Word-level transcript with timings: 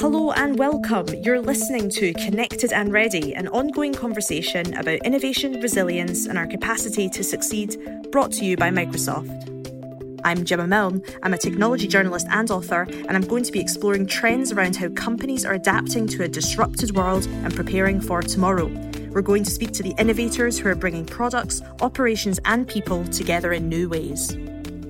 Hello 0.00 0.30
and 0.30 0.56
welcome. 0.56 1.08
You're 1.24 1.40
listening 1.40 1.90
to 1.90 2.12
Connected 2.12 2.72
and 2.72 2.92
Ready, 2.92 3.34
an 3.34 3.48
ongoing 3.48 3.92
conversation 3.92 4.74
about 4.74 5.00
innovation, 5.04 5.60
resilience, 5.60 6.26
and 6.26 6.38
our 6.38 6.46
capacity 6.46 7.08
to 7.08 7.24
succeed, 7.24 7.76
brought 8.12 8.30
to 8.34 8.44
you 8.44 8.56
by 8.56 8.70
Microsoft. 8.70 10.20
I'm 10.24 10.44
Gemma 10.44 10.68
Milne. 10.68 11.02
I'm 11.24 11.34
a 11.34 11.38
technology 11.38 11.88
journalist 11.88 12.28
and 12.30 12.48
author, 12.48 12.82
and 12.82 13.10
I'm 13.10 13.26
going 13.26 13.42
to 13.42 13.50
be 13.50 13.58
exploring 13.58 14.06
trends 14.06 14.52
around 14.52 14.76
how 14.76 14.88
companies 14.90 15.44
are 15.44 15.54
adapting 15.54 16.06
to 16.06 16.22
a 16.22 16.28
disrupted 16.28 16.94
world 16.94 17.26
and 17.26 17.52
preparing 17.52 18.00
for 18.00 18.22
tomorrow. 18.22 18.66
We're 19.10 19.22
going 19.22 19.42
to 19.42 19.50
speak 19.50 19.72
to 19.72 19.82
the 19.82 19.96
innovators 19.98 20.60
who 20.60 20.68
are 20.68 20.76
bringing 20.76 21.06
products, 21.06 21.60
operations, 21.80 22.38
and 22.44 22.68
people 22.68 23.04
together 23.06 23.52
in 23.52 23.68
new 23.68 23.88
ways. 23.88 24.36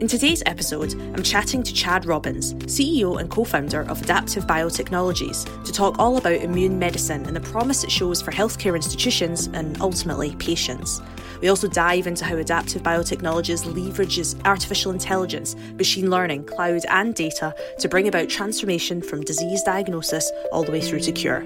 In 0.01 0.07
today's 0.07 0.45
episode, 0.47 0.93
I'm 0.95 1.25
chatting 1.25 1.65
to 1.65 1.75
Chad 1.75 2.07
Robins, 2.07 2.55
CEO 2.55 3.19
and 3.19 3.29
co 3.29 3.43
founder 3.43 3.81
of 3.91 4.01
Adaptive 4.01 4.47
Biotechnologies, 4.47 5.65
to 5.65 5.73
talk 5.73 5.99
all 5.99 6.19
about 6.19 6.35
immune 6.35 6.79
medicine 6.79 7.27
and 7.27 7.35
the 7.35 7.41
promise 7.41 7.83
it 7.83 7.91
shows 7.91 8.23
for 8.23 8.31
healthcare 8.31 8.77
institutions 8.77 9.49
and 9.49 9.81
ultimately 9.81 10.37
patients. 10.37 11.03
We 11.41 11.49
also 11.49 11.67
dive 11.67 12.07
into 12.07 12.25
how 12.25 12.37
Adaptive 12.37 12.85
Biotechnologies 12.85 13.65
leverages 13.65 14.41
artificial 14.47 14.93
intelligence, 14.93 15.57
machine 15.75 16.11
learning, 16.11 16.45
cloud, 16.45 16.85
and 16.89 17.13
data 17.13 17.53
to 17.81 17.89
bring 17.89 18.07
about 18.07 18.29
transformation 18.29 19.03
from 19.03 19.23
disease 19.23 19.65
diagnosis 19.65 20.31
all 20.53 20.63
the 20.63 20.71
way 20.71 20.81
through 20.81 21.01
to 21.01 21.13
cure. 21.13 21.45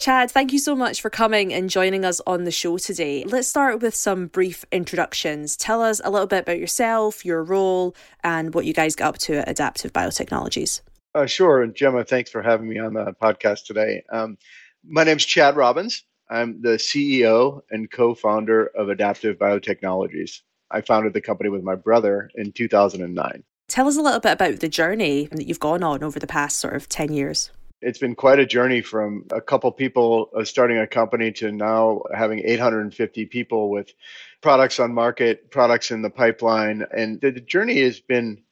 Chad, 0.00 0.30
thank 0.30 0.50
you 0.54 0.58
so 0.58 0.74
much 0.74 1.02
for 1.02 1.10
coming 1.10 1.52
and 1.52 1.68
joining 1.68 2.06
us 2.06 2.22
on 2.26 2.44
the 2.44 2.50
show 2.50 2.78
today. 2.78 3.22
Let's 3.24 3.48
start 3.48 3.82
with 3.82 3.94
some 3.94 4.28
brief 4.28 4.64
introductions. 4.72 5.58
Tell 5.58 5.82
us 5.82 6.00
a 6.02 6.08
little 6.08 6.26
bit 6.26 6.44
about 6.44 6.58
yourself, 6.58 7.22
your 7.22 7.44
role, 7.44 7.94
and 8.24 8.54
what 8.54 8.64
you 8.64 8.72
guys 8.72 8.96
get 8.96 9.06
up 9.06 9.18
to 9.18 9.40
at 9.40 9.48
Adaptive 9.50 9.92
Biotechnologies. 9.92 10.80
Uh, 11.14 11.26
sure. 11.26 11.60
And 11.60 11.74
Gemma, 11.74 12.04
thanks 12.04 12.30
for 12.30 12.40
having 12.40 12.66
me 12.66 12.78
on 12.78 12.94
the 12.94 13.14
podcast 13.22 13.66
today. 13.66 14.02
Um, 14.10 14.38
my 14.88 15.04
name's 15.04 15.26
Chad 15.26 15.54
Robins. 15.54 16.02
I'm 16.30 16.62
the 16.62 16.78
CEO 16.78 17.60
and 17.70 17.90
co 17.90 18.14
founder 18.14 18.68
of 18.68 18.88
Adaptive 18.88 19.36
Biotechnologies. 19.36 20.40
I 20.70 20.80
founded 20.80 21.12
the 21.12 21.20
company 21.20 21.50
with 21.50 21.62
my 21.62 21.74
brother 21.74 22.30
in 22.36 22.52
2009. 22.52 23.44
Tell 23.68 23.86
us 23.86 23.98
a 23.98 24.00
little 24.00 24.20
bit 24.20 24.32
about 24.32 24.60
the 24.60 24.68
journey 24.68 25.28
that 25.30 25.46
you've 25.46 25.60
gone 25.60 25.82
on 25.82 26.02
over 26.02 26.18
the 26.18 26.26
past 26.26 26.56
sort 26.56 26.74
of 26.74 26.88
10 26.88 27.12
years. 27.12 27.50
It's 27.82 27.98
been 27.98 28.14
quite 28.14 28.38
a 28.38 28.46
journey 28.46 28.82
from 28.82 29.24
a 29.30 29.40
couple 29.40 29.70
people 29.72 30.30
uh, 30.36 30.44
starting 30.44 30.78
a 30.78 30.86
company 30.86 31.32
to 31.32 31.50
now 31.50 32.02
having 32.14 32.40
850 32.44 33.26
people 33.26 33.70
with 33.70 33.92
products 34.42 34.78
on 34.78 34.92
market, 34.92 35.50
products 35.50 35.90
in 35.90 36.02
the 36.02 36.10
pipeline. 36.10 36.84
And 36.94 37.20
the, 37.20 37.30
the 37.30 37.40
journey 37.40 37.80
has 37.82 38.00
been 38.00 38.42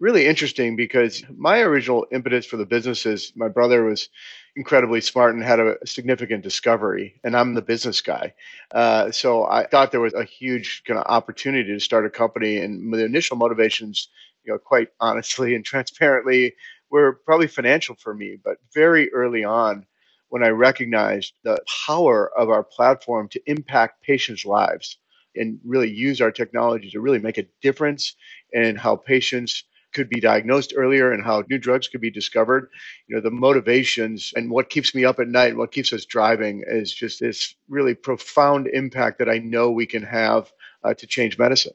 really 0.00 0.26
interesting 0.26 0.76
because 0.76 1.22
my 1.36 1.60
original 1.60 2.06
impetus 2.12 2.46
for 2.46 2.56
the 2.56 2.66
business 2.66 3.06
is 3.06 3.32
my 3.36 3.48
brother 3.48 3.84
was 3.84 4.08
incredibly 4.56 5.00
smart 5.00 5.34
and 5.34 5.42
had 5.42 5.60
a 5.60 5.76
significant 5.86 6.42
discovery, 6.42 7.20
and 7.24 7.36
I'm 7.36 7.54
the 7.54 7.62
business 7.62 8.00
guy. 8.00 8.34
Uh, 8.70 9.10
so 9.10 9.46
I 9.46 9.66
thought 9.66 9.92
there 9.92 10.00
was 10.00 10.14
a 10.14 10.24
huge 10.24 10.82
kind 10.86 10.98
of 10.98 11.06
opportunity 11.06 11.72
to 11.72 11.80
start 11.80 12.06
a 12.06 12.10
company, 12.10 12.58
and 12.58 12.92
the 12.92 13.04
initial 13.04 13.36
motivations, 13.36 14.08
you 14.44 14.52
know, 14.52 14.58
quite 14.58 14.88
honestly 15.00 15.54
and 15.54 15.64
transparently, 15.64 16.54
were 17.02 17.20
probably 17.24 17.46
financial 17.46 17.96
for 17.96 18.14
me. 18.14 18.38
But 18.42 18.58
very 18.74 19.12
early 19.12 19.44
on, 19.44 19.86
when 20.28 20.42
I 20.42 20.48
recognized 20.48 21.34
the 21.44 21.58
power 21.86 22.30
of 22.38 22.50
our 22.50 22.64
platform 22.64 23.28
to 23.30 23.40
impact 23.46 24.02
patients' 24.02 24.44
lives 24.44 24.98
and 25.36 25.58
really 25.64 25.90
use 25.90 26.20
our 26.20 26.30
technology 26.30 26.90
to 26.90 27.00
really 27.00 27.18
make 27.18 27.38
a 27.38 27.46
difference 27.60 28.14
in 28.52 28.76
how 28.76 28.96
patients 28.96 29.64
could 29.92 30.08
be 30.08 30.20
diagnosed 30.20 30.72
earlier 30.76 31.12
and 31.12 31.24
how 31.24 31.44
new 31.48 31.58
drugs 31.58 31.86
could 31.86 32.00
be 32.00 32.10
discovered. 32.10 32.68
You 33.06 33.16
know, 33.16 33.22
the 33.22 33.30
motivations 33.30 34.32
and 34.34 34.50
what 34.50 34.70
keeps 34.70 34.94
me 34.94 35.04
up 35.04 35.20
at 35.20 35.28
night, 35.28 35.50
and 35.50 35.58
what 35.58 35.72
keeps 35.72 35.92
us 35.92 36.04
driving 36.04 36.64
is 36.66 36.92
just 36.92 37.20
this 37.20 37.54
really 37.68 37.94
profound 37.94 38.66
impact 38.68 39.18
that 39.20 39.28
I 39.28 39.38
know 39.38 39.70
we 39.70 39.86
can 39.86 40.02
have 40.02 40.52
uh, 40.82 40.94
to 40.94 41.06
change 41.06 41.38
medicine. 41.38 41.74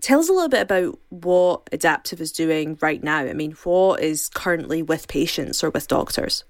Tell 0.00 0.20
us 0.20 0.28
a 0.28 0.32
little 0.32 0.48
bit 0.48 0.62
about 0.62 0.98
what 1.08 1.68
Adaptive 1.72 2.20
is 2.20 2.32
doing 2.32 2.78
right 2.80 3.02
now. 3.02 3.18
I 3.18 3.32
mean, 3.32 3.52
what 3.64 4.00
is 4.00 4.28
currently 4.28 4.82
with 4.82 5.08
patients 5.08 5.64
or 5.64 5.70
with 5.70 5.88
doctors? 5.88 6.44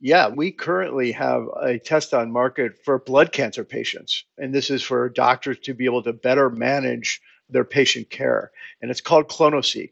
Yeah, 0.00 0.28
we 0.28 0.50
currently 0.50 1.12
have 1.12 1.46
a 1.60 1.78
test 1.78 2.14
on 2.14 2.32
market 2.32 2.84
for 2.84 2.98
blood 2.98 3.32
cancer 3.32 3.64
patients. 3.64 4.24
And 4.38 4.54
this 4.54 4.70
is 4.70 4.82
for 4.82 5.08
doctors 5.08 5.58
to 5.60 5.74
be 5.74 5.84
able 5.84 6.02
to 6.04 6.12
better 6.12 6.50
manage 6.50 7.20
their 7.48 7.64
patient 7.64 8.10
care. 8.10 8.50
And 8.80 8.90
it's 8.90 9.00
called 9.00 9.28
clonoSEQ. 9.28 9.90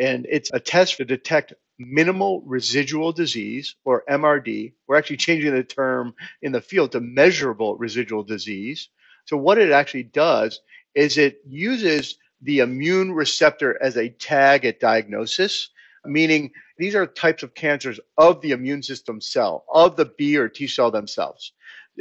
And 0.00 0.26
it's 0.30 0.50
a 0.52 0.60
test 0.60 0.98
to 0.98 1.04
detect 1.04 1.54
minimal 1.78 2.42
residual 2.42 3.12
disease 3.12 3.74
or 3.84 4.04
MRD. 4.08 4.72
We're 4.86 4.96
actually 4.96 5.16
changing 5.16 5.52
the 5.52 5.64
term 5.64 6.14
in 6.42 6.52
the 6.52 6.60
field 6.60 6.92
to 6.92 7.00
measurable 7.00 7.76
residual 7.76 8.22
disease. 8.22 8.88
So, 9.24 9.36
what 9.36 9.58
it 9.58 9.72
actually 9.72 10.04
does 10.04 10.60
is 10.94 11.18
it 11.18 11.40
uses 11.46 12.18
the 12.42 12.60
immune 12.60 13.12
receptor 13.12 13.80
as 13.82 13.96
a 13.96 14.08
tag 14.08 14.64
at 14.64 14.80
diagnosis, 14.80 15.70
meaning 16.04 16.52
these 16.78 16.94
are 16.94 17.06
types 17.06 17.42
of 17.42 17.54
cancers 17.54 18.00
of 18.16 18.40
the 18.40 18.52
immune 18.52 18.82
system 18.82 19.20
cell, 19.20 19.64
of 19.72 19.96
the 19.96 20.06
B 20.06 20.36
or 20.36 20.48
T 20.48 20.66
cell 20.66 20.90
themselves. 20.90 21.52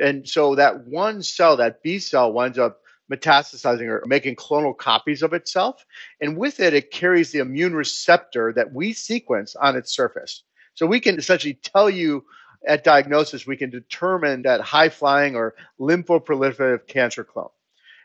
And 0.02 0.28
so 0.28 0.56
that 0.56 0.88
one 0.88 1.22
cell, 1.22 1.58
that 1.58 1.84
B 1.84 2.00
cell, 2.00 2.32
winds 2.32 2.58
up 2.58 2.82
metastasizing 3.12 3.88
or 3.88 4.04
making 4.06 4.36
clonal 4.36 4.78
copies 4.78 5.24
of 5.24 5.34
itself. 5.34 5.86
And 6.22 6.38
with 6.38 6.60
it, 6.60 6.74
it 6.74 6.92
carries 6.92 7.32
the 7.32 7.40
immune 7.40 7.74
receptor 7.74 8.54
that 8.54 8.72
we 8.72 8.94
sequence 8.94 9.56
on 9.56 9.76
its 9.76 9.94
surface. 9.94 10.44
So 10.76 10.86
we 10.86 11.00
can 11.00 11.18
essentially 11.18 11.56
tell 11.56 11.90
you 11.90 12.24
at 12.68 12.84
diagnosis, 12.84 13.48
we 13.48 13.58
can 13.58 13.70
determine 13.70 14.44
that 14.44 14.62
high 14.62 14.90
flying 14.90 15.36
or 15.36 15.56
lymphoproliferative 15.80 16.88
cancer 16.88 17.24
clone. 17.24 17.50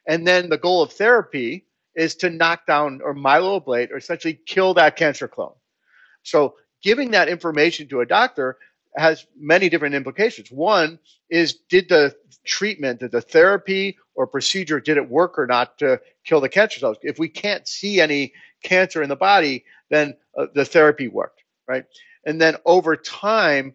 And 0.06 0.26
then 0.26 0.48
the 0.48 0.58
goal 0.58 0.82
of 0.82 0.92
therapy 0.92 1.66
is 1.96 2.14
to 2.16 2.30
knock 2.30 2.66
down 2.66 3.00
or 3.04 3.14
myeloablate 3.14 3.90
or 3.90 3.96
essentially 3.96 4.38
kill 4.46 4.74
that 4.74 4.96
cancer 4.96 5.28
clone. 5.28 5.54
So 6.22 6.56
giving 6.82 7.12
that 7.12 7.28
information 7.28 7.88
to 7.88 8.00
a 8.00 8.06
doctor 8.06 8.58
has 8.96 9.26
many 9.36 9.68
different 9.68 9.94
implications. 9.94 10.50
One 10.50 10.98
is 11.30 11.54
did 11.68 11.88
the 11.88 12.14
treatment, 12.44 13.00
did 13.00 13.12
the 13.12 13.20
therapy 13.20 13.96
or 14.14 14.26
procedure, 14.26 14.80
did 14.80 14.96
it 14.96 15.08
work 15.08 15.38
or 15.38 15.46
not 15.46 15.78
to 15.78 16.00
kill 16.24 16.40
the 16.40 16.48
cancer 16.48 16.78
cells? 16.78 16.98
If 17.02 17.18
we 17.18 17.28
can't 17.28 17.66
see 17.66 18.00
any 18.00 18.32
cancer 18.62 19.02
in 19.02 19.08
the 19.08 19.16
body, 19.16 19.64
then 19.90 20.14
uh, 20.38 20.46
the 20.54 20.64
therapy 20.64 21.08
worked, 21.08 21.42
right? 21.66 21.84
And 22.24 22.40
then 22.40 22.56
over 22.64 22.96
time, 22.96 23.74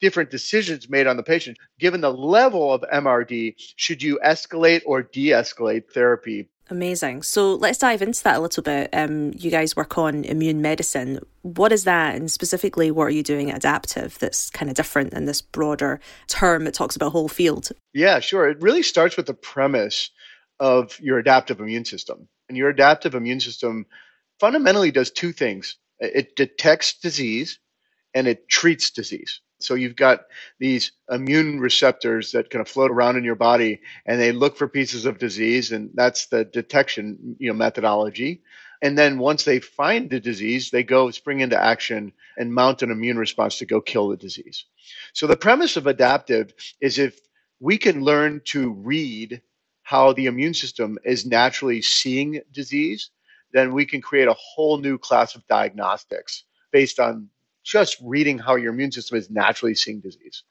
different 0.00 0.30
decisions 0.30 0.88
made 0.88 1.06
on 1.06 1.16
the 1.16 1.22
patient. 1.22 1.58
Given 1.78 2.00
the 2.00 2.12
level 2.12 2.72
of 2.72 2.82
MRD, 2.92 3.54
should 3.76 4.02
you 4.02 4.20
escalate 4.24 4.82
or 4.86 5.02
de 5.02 5.28
escalate 5.28 5.90
therapy 5.92 6.48
Amazing. 6.70 7.22
So 7.22 7.54
let's 7.54 7.78
dive 7.78 8.00
into 8.00 8.22
that 8.24 8.36
a 8.36 8.40
little 8.40 8.62
bit. 8.62 8.88
Um, 8.94 9.32
you 9.36 9.50
guys 9.50 9.76
work 9.76 9.98
on 9.98 10.24
immune 10.24 10.62
medicine. 10.62 11.20
What 11.42 11.72
is 11.72 11.84
that, 11.84 12.14
and 12.14 12.30
specifically, 12.30 12.90
what 12.90 13.04
are 13.04 13.10
you 13.10 13.22
doing 13.22 13.50
at 13.50 13.58
Adaptive 13.58 14.18
that's 14.18 14.48
kind 14.48 14.70
of 14.70 14.76
different 14.76 15.10
than 15.10 15.26
this 15.26 15.42
broader 15.42 16.00
term 16.26 16.64
that 16.64 16.72
talks 16.72 16.96
about 16.96 17.12
whole 17.12 17.28
field? 17.28 17.70
Yeah, 17.92 18.18
sure. 18.20 18.48
It 18.48 18.62
really 18.62 18.82
starts 18.82 19.16
with 19.16 19.26
the 19.26 19.34
premise 19.34 20.10
of 20.58 20.98
your 21.00 21.18
adaptive 21.18 21.60
immune 21.60 21.84
system, 21.84 22.28
and 22.48 22.56
your 22.56 22.70
adaptive 22.70 23.14
immune 23.14 23.40
system 23.40 23.84
fundamentally 24.40 24.90
does 24.90 25.10
two 25.10 25.32
things: 25.32 25.76
it 26.00 26.34
detects 26.34 26.98
disease 26.98 27.58
and 28.14 28.26
it 28.26 28.48
treats 28.48 28.90
disease. 28.90 29.40
So 29.60 29.74
you've 29.74 29.96
got 29.96 30.26
these 30.58 30.92
immune 31.10 31.60
receptors 31.60 32.32
that 32.32 32.50
kind 32.50 32.60
of 32.60 32.68
float 32.68 32.90
around 32.90 33.16
in 33.16 33.24
your 33.24 33.34
body 33.34 33.80
and 34.06 34.20
they 34.20 34.32
look 34.32 34.56
for 34.56 34.68
pieces 34.68 35.06
of 35.06 35.18
disease 35.18 35.72
and 35.72 35.90
that's 35.94 36.26
the 36.26 36.44
detection, 36.44 37.36
you 37.38 37.48
know, 37.48 37.54
methodology. 37.54 38.42
And 38.82 38.98
then 38.98 39.18
once 39.18 39.44
they 39.44 39.60
find 39.60 40.10
the 40.10 40.20
disease, 40.20 40.70
they 40.70 40.82
go 40.82 41.10
spring 41.10 41.40
into 41.40 41.60
action 41.60 42.12
and 42.36 42.52
mount 42.52 42.82
an 42.82 42.90
immune 42.90 43.16
response 43.16 43.58
to 43.58 43.66
go 43.66 43.80
kill 43.80 44.08
the 44.08 44.16
disease. 44.16 44.66
So 45.14 45.26
the 45.26 45.36
premise 45.36 45.76
of 45.76 45.86
adaptive 45.86 46.52
is 46.80 46.98
if 46.98 47.18
we 47.60 47.78
can 47.78 48.02
learn 48.02 48.42
to 48.46 48.72
read 48.72 49.40
how 49.82 50.12
the 50.12 50.26
immune 50.26 50.54
system 50.54 50.98
is 51.04 51.24
naturally 51.24 51.80
seeing 51.80 52.42
disease, 52.52 53.10
then 53.52 53.72
we 53.72 53.86
can 53.86 54.02
create 54.02 54.28
a 54.28 54.34
whole 54.34 54.78
new 54.78 54.98
class 54.98 55.34
of 55.34 55.46
diagnostics 55.46 56.44
based 56.72 56.98
on 56.98 57.30
just 57.64 57.96
reading 58.02 58.38
how 58.38 58.56
your 58.56 58.72
immune 58.72 58.92
system 58.92 59.18
is 59.18 59.30
naturally 59.30 59.74
seeing 59.74 60.00
disease. 60.00 60.44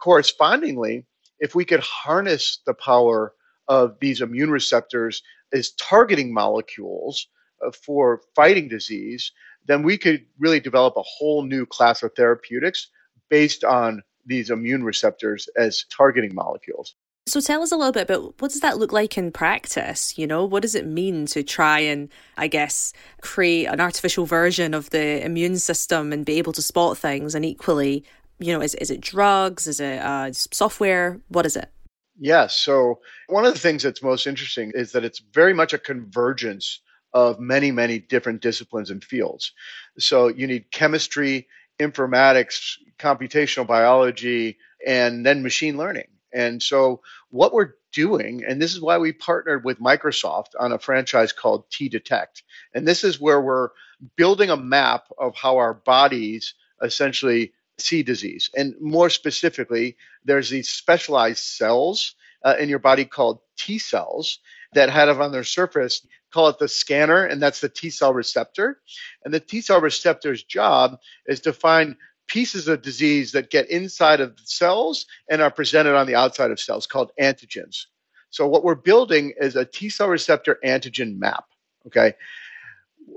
Correspondingly, 0.00 1.06
if 1.38 1.54
we 1.54 1.64
could 1.64 1.80
harness 1.80 2.60
the 2.66 2.74
power 2.74 3.34
of 3.68 3.96
these 4.00 4.20
immune 4.20 4.50
receptors 4.50 5.22
as 5.52 5.72
targeting 5.72 6.32
molecules 6.32 7.28
uh, 7.64 7.70
for 7.70 8.22
fighting 8.34 8.68
disease, 8.68 9.32
then 9.66 9.82
we 9.82 9.98
could 9.98 10.24
really 10.38 10.60
develop 10.60 10.96
a 10.96 11.02
whole 11.02 11.42
new 11.42 11.66
class 11.66 12.02
of 12.02 12.12
therapeutics 12.16 12.88
based 13.28 13.64
on 13.64 14.02
these 14.26 14.50
immune 14.50 14.82
receptors 14.84 15.48
as 15.56 15.84
targeting 15.90 16.34
molecules. 16.34 16.94
So 17.28 17.40
tell 17.40 17.62
us 17.62 17.72
a 17.72 17.76
little 17.76 17.92
bit 17.92 18.10
about 18.10 18.40
what 18.40 18.50
does 18.50 18.60
that 18.60 18.78
look 18.78 18.92
like 18.92 19.18
in 19.18 19.30
practice? 19.30 20.16
You 20.16 20.26
know, 20.26 20.44
what 20.44 20.62
does 20.62 20.74
it 20.74 20.86
mean 20.86 21.26
to 21.26 21.42
try 21.42 21.80
and, 21.80 22.08
I 22.36 22.48
guess, 22.48 22.92
create 23.20 23.66
an 23.66 23.80
artificial 23.80 24.24
version 24.24 24.72
of 24.72 24.90
the 24.90 25.24
immune 25.24 25.58
system 25.58 26.12
and 26.12 26.24
be 26.24 26.38
able 26.38 26.52
to 26.54 26.62
spot 26.62 26.96
things? 26.96 27.34
And 27.34 27.44
equally, 27.44 28.04
you 28.38 28.52
know, 28.52 28.62
is, 28.62 28.74
is 28.76 28.90
it 28.90 29.00
drugs? 29.00 29.66
Is 29.66 29.78
it 29.78 30.00
uh, 30.00 30.32
software? 30.32 31.20
What 31.28 31.44
is 31.44 31.56
it? 31.56 31.70
Yeah. 32.18 32.46
So 32.46 33.00
one 33.28 33.44
of 33.44 33.52
the 33.52 33.60
things 33.60 33.82
that's 33.82 34.02
most 34.02 34.26
interesting 34.26 34.72
is 34.74 34.92
that 34.92 35.04
it's 35.04 35.20
very 35.20 35.52
much 35.52 35.72
a 35.72 35.78
convergence 35.78 36.80
of 37.12 37.38
many, 37.38 37.70
many 37.70 37.98
different 37.98 38.42
disciplines 38.42 38.90
and 38.90 39.04
fields. 39.04 39.52
So 39.98 40.28
you 40.28 40.46
need 40.46 40.70
chemistry, 40.72 41.46
informatics, 41.78 42.72
computational 42.98 43.66
biology, 43.66 44.58
and 44.86 45.24
then 45.24 45.42
machine 45.42 45.76
learning. 45.76 46.08
And 46.32 46.62
so, 46.62 47.00
what 47.30 47.52
we're 47.52 47.74
doing, 47.92 48.44
and 48.46 48.60
this 48.60 48.74
is 48.74 48.80
why 48.80 48.98
we 48.98 49.12
partnered 49.12 49.64
with 49.64 49.80
Microsoft 49.80 50.50
on 50.58 50.72
a 50.72 50.78
franchise 50.78 51.32
called 51.32 51.70
T 51.70 51.88
Detect. 51.88 52.42
And 52.74 52.86
this 52.86 53.04
is 53.04 53.20
where 53.20 53.40
we're 53.40 53.70
building 54.16 54.50
a 54.50 54.56
map 54.56 55.08
of 55.18 55.34
how 55.34 55.56
our 55.56 55.74
bodies 55.74 56.54
essentially 56.82 57.52
see 57.78 58.02
disease. 58.02 58.50
And 58.56 58.74
more 58.80 59.10
specifically, 59.10 59.96
there's 60.24 60.50
these 60.50 60.68
specialized 60.68 61.44
cells 61.44 62.14
uh, 62.44 62.56
in 62.58 62.68
your 62.68 62.78
body 62.78 63.04
called 63.04 63.40
T 63.56 63.78
cells 63.78 64.38
that 64.74 64.90
have 64.90 65.20
on 65.20 65.32
their 65.32 65.44
surface, 65.44 66.06
call 66.32 66.48
it 66.48 66.58
the 66.58 66.68
scanner, 66.68 67.24
and 67.24 67.42
that's 67.42 67.60
the 67.60 67.68
T 67.68 67.90
cell 67.90 68.12
receptor. 68.12 68.80
And 69.24 69.32
the 69.32 69.40
T 69.40 69.60
cell 69.60 69.80
receptor's 69.80 70.42
job 70.42 70.98
is 71.26 71.40
to 71.40 71.52
find 71.52 71.96
pieces 72.28 72.68
of 72.68 72.82
disease 72.82 73.32
that 73.32 73.50
get 73.50 73.68
inside 73.70 74.20
of 74.20 74.38
cells 74.44 75.06
and 75.28 75.42
are 75.42 75.50
presented 75.50 75.96
on 75.96 76.06
the 76.06 76.14
outside 76.14 76.50
of 76.50 76.60
cells 76.60 76.86
called 76.86 77.10
antigens. 77.20 77.86
So 78.30 78.46
what 78.46 78.62
we're 78.62 78.74
building 78.74 79.32
is 79.40 79.56
a 79.56 79.64
T 79.64 79.88
cell 79.88 80.08
receptor 80.08 80.58
antigen 80.64 81.18
map. 81.18 81.44
Okay. 81.86 82.14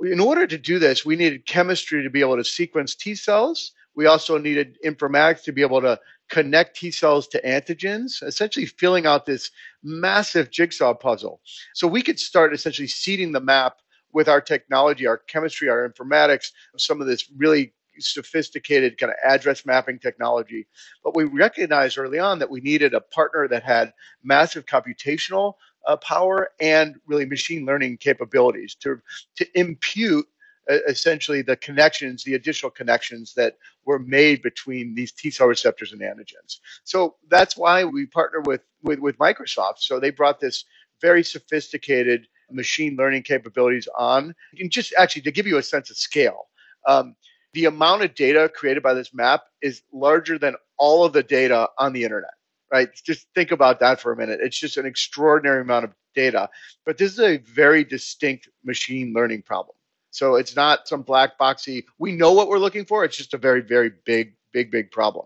In 0.03 0.19
order 0.19 0.47
to 0.47 0.57
do 0.57 0.79
this, 0.79 1.05
we 1.05 1.15
needed 1.15 1.45
chemistry 1.45 2.01
to 2.03 2.09
be 2.09 2.21
able 2.21 2.37
to 2.37 2.43
sequence 2.43 2.95
T 2.95 3.13
cells. 3.13 3.73
We 3.93 4.05
also 4.05 4.37
needed 4.37 4.77
informatics 4.85 5.43
to 5.43 5.51
be 5.51 5.61
able 5.61 5.81
to 5.81 5.99
connect 6.29 6.77
T 6.77 6.91
cells 6.91 7.27
to 7.27 7.41
antigens, 7.41 8.23
essentially 8.23 8.65
filling 8.65 9.05
out 9.05 9.25
this 9.25 9.51
massive 9.83 10.49
jigsaw 10.49 10.93
puzzle. 10.93 11.41
So 11.73 11.87
we 11.87 12.01
could 12.01 12.19
start 12.19 12.53
essentially 12.53 12.87
seeding 12.87 13.33
the 13.33 13.41
map 13.41 13.79
with 14.13 14.29
our 14.29 14.41
technology, 14.41 15.07
our 15.07 15.17
chemistry, 15.17 15.69
our 15.69 15.89
informatics, 15.89 16.51
some 16.77 17.01
of 17.01 17.07
this 17.07 17.29
really 17.35 17.73
sophisticated 17.99 18.97
kind 18.97 19.11
of 19.11 19.17
address 19.23 19.65
mapping 19.65 19.99
technology. 19.99 20.67
But 21.03 21.15
we 21.15 21.23
recognized 21.25 21.97
early 21.97 22.19
on 22.19 22.39
that 22.39 22.49
we 22.49 22.61
needed 22.61 22.93
a 22.93 23.01
partner 23.01 23.47
that 23.47 23.63
had 23.63 23.93
massive 24.23 24.65
computational 24.65 25.53
uh, 25.87 25.97
power 25.97 26.51
and 26.59 26.95
really 27.07 27.25
machine 27.25 27.65
learning 27.65 27.97
capabilities 27.97 28.75
to, 28.75 29.01
to 29.37 29.59
impute 29.59 30.27
uh, 30.69 30.77
essentially 30.87 31.41
the 31.41 31.55
connections, 31.55 32.23
the 32.23 32.35
additional 32.35 32.69
connections 32.69 33.33
that 33.33 33.57
were 33.85 33.99
made 33.99 34.41
between 34.43 34.93
these 34.93 35.11
T 35.11 35.31
cell 35.31 35.47
receptors 35.47 35.91
and 35.91 36.01
antigens. 36.01 36.59
So 36.83 37.15
that's 37.29 37.57
why 37.57 37.83
we 37.83 38.05
partner 38.05 38.41
with, 38.41 38.61
with, 38.83 38.99
with 38.99 39.17
Microsoft. 39.17 39.79
So 39.79 39.99
they 39.99 40.11
brought 40.11 40.39
this 40.39 40.65
very 41.01 41.23
sophisticated 41.23 42.27
machine 42.51 42.95
learning 42.95 43.23
capabilities 43.23 43.87
on. 43.97 44.35
And 44.59 44.71
just 44.71 44.93
actually 44.97 45.23
to 45.23 45.31
give 45.31 45.47
you 45.47 45.57
a 45.57 45.63
sense 45.63 45.89
of 45.89 45.97
scale, 45.97 46.47
um, 46.87 47.15
the 47.53 47.65
amount 47.65 48.03
of 48.03 48.15
data 48.15 48.49
created 48.53 48.83
by 48.83 48.93
this 48.93 49.13
map 49.13 49.43
is 49.61 49.81
larger 49.91 50.37
than 50.37 50.55
all 50.77 51.03
of 51.03 51.13
the 51.13 51.23
data 51.23 51.69
on 51.77 51.93
the 51.93 52.03
internet, 52.03 52.31
right? 52.71 52.89
Just 53.05 53.27
think 53.35 53.51
about 53.51 53.79
that 53.79 53.99
for 53.99 54.11
a 54.11 54.17
minute. 54.17 54.39
It's 54.41 54.59
just 54.59 54.77
an 54.77 54.85
extraordinary 54.85 55.61
amount 55.61 55.85
of 55.85 55.91
data. 56.15 56.49
But 56.85 56.97
this 56.97 57.13
is 57.13 57.19
a 57.19 57.37
very 57.37 57.83
distinct 57.83 58.49
machine 58.63 59.13
learning 59.13 59.43
problem. 59.43 59.75
So 60.11 60.35
it's 60.35 60.55
not 60.55 60.87
some 60.87 61.03
black 61.03 61.39
boxy, 61.39 61.85
we 61.97 62.11
know 62.11 62.33
what 62.33 62.49
we're 62.49 62.57
looking 62.57 62.85
for. 62.85 63.05
It's 63.05 63.17
just 63.17 63.33
a 63.33 63.37
very, 63.37 63.61
very 63.61 63.91
big, 64.05 64.35
big, 64.51 64.69
big 64.69 64.91
problem. 64.91 65.25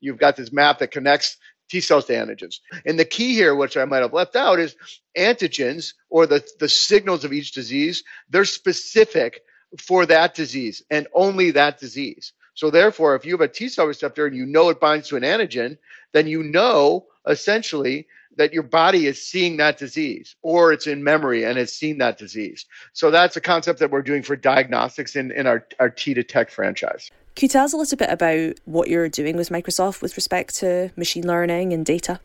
You've 0.00 0.18
got 0.18 0.36
this 0.36 0.52
map 0.52 0.78
that 0.78 0.92
connects 0.92 1.36
T 1.68 1.80
cells 1.80 2.04
to 2.06 2.12
antigens. 2.12 2.56
And 2.84 2.98
the 2.98 3.04
key 3.04 3.34
here, 3.34 3.54
which 3.54 3.76
I 3.76 3.84
might 3.84 4.02
have 4.02 4.12
left 4.12 4.36
out, 4.36 4.60
is 4.60 4.76
antigens 5.16 5.94
or 6.10 6.26
the, 6.26 6.44
the 6.60 6.68
signals 6.68 7.24
of 7.24 7.32
each 7.32 7.52
disease, 7.52 8.04
they're 8.28 8.44
specific 8.44 9.40
for 9.78 10.06
that 10.06 10.34
disease 10.34 10.82
and 10.90 11.06
only 11.14 11.50
that 11.52 11.78
disease. 11.78 12.32
So 12.54 12.70
therefore, 12.70 13.14
if 13.14 13.24
you 13.24 13.32
have 13.32 13.40
a 13.40 13.48
T 13.48 13.68
cell 13.68 13.86
receptor 13.86 14.26
and 14.26 14.36
you 14.36 14.44
know 14.44 14.68
it 14.68 14.80
binds 14.80 15.08
to 15.08 15.16
an 15.16 15.22
antigen, 15.22 15.78
then 16.12 16.26
you 16.26 16.42
know 16.42 17.06
essentially 17.26 18.06
that 18.36 18.52
your 18.52 18.62
body 18.62 19.06
is 19.06 19.24
seeing 19.24 19.58
that 19.58 19.78
disease 19.78 20.36
or 20.42 20.72
it's 20.72 20.86
in 20.86 21.04
memory 21.04 21.44
and 21.44 21.58
it's 21.58 21.72
seen 21.72 21.98
that 21.98 22.18
disease. 22.18 22.66
So 22.92 23.10
that's 23.10 23.36
a 23.36 23.40
concept 23.40 23.78
that 23.80 23.90
we're 23.90 24.02
doing 24.02 24.22
for 24.22 24.36
diagnostics 24.36 25.16
in, 25.16 25.30
in 25.32 25.46
our, 25.46 25.66
our 25.78 25.90
T 25.90 26.14
Detect 26.14 26.50
franchise. 26.50 27.10
Can 27.34 27.46
you 27.46 27.48
tell 27.48 27.64
us 27.64 27.72
a 27.72 27.76
little 27.76 27.96
bit 27.96 28.10
about 28.10 28.54
what 28.64 28.88
you're 28.88 29.08
doing 29.08 29.36
with 29.36 29.48
Microsoft 29.48 30.02
with 30.02 30.16
respect 30.16 30.54
to 30.56 30.90
machine 30.96 31.26
learning 31.26 31.72
and 31.72 31.84
data? 31.84 32.20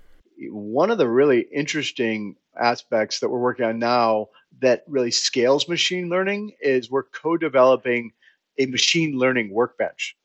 One 0.49 0.91
of 0.91 0.97
the 0.97 1.07
really 1.07 1.47
interesting 1.53 2.35
aspects 2.59 3.19
that 3.19 3.29
we're 3.29 3.39
working 3.39 3.65
on 3.65 3.79
now 3.79 4.27
that 4.59 4.83
really 4.87 5.11
scales 5.11 5.67
machine 5.67 6.09
learning 6.09 6.53
is 6.61 6.89
we're 6.89 7.03
co-developing 7.03 8.11
a 8.57 8.65
machine 8.65 9.17
learning 9.17 9.51
workbench. 9.51 10.15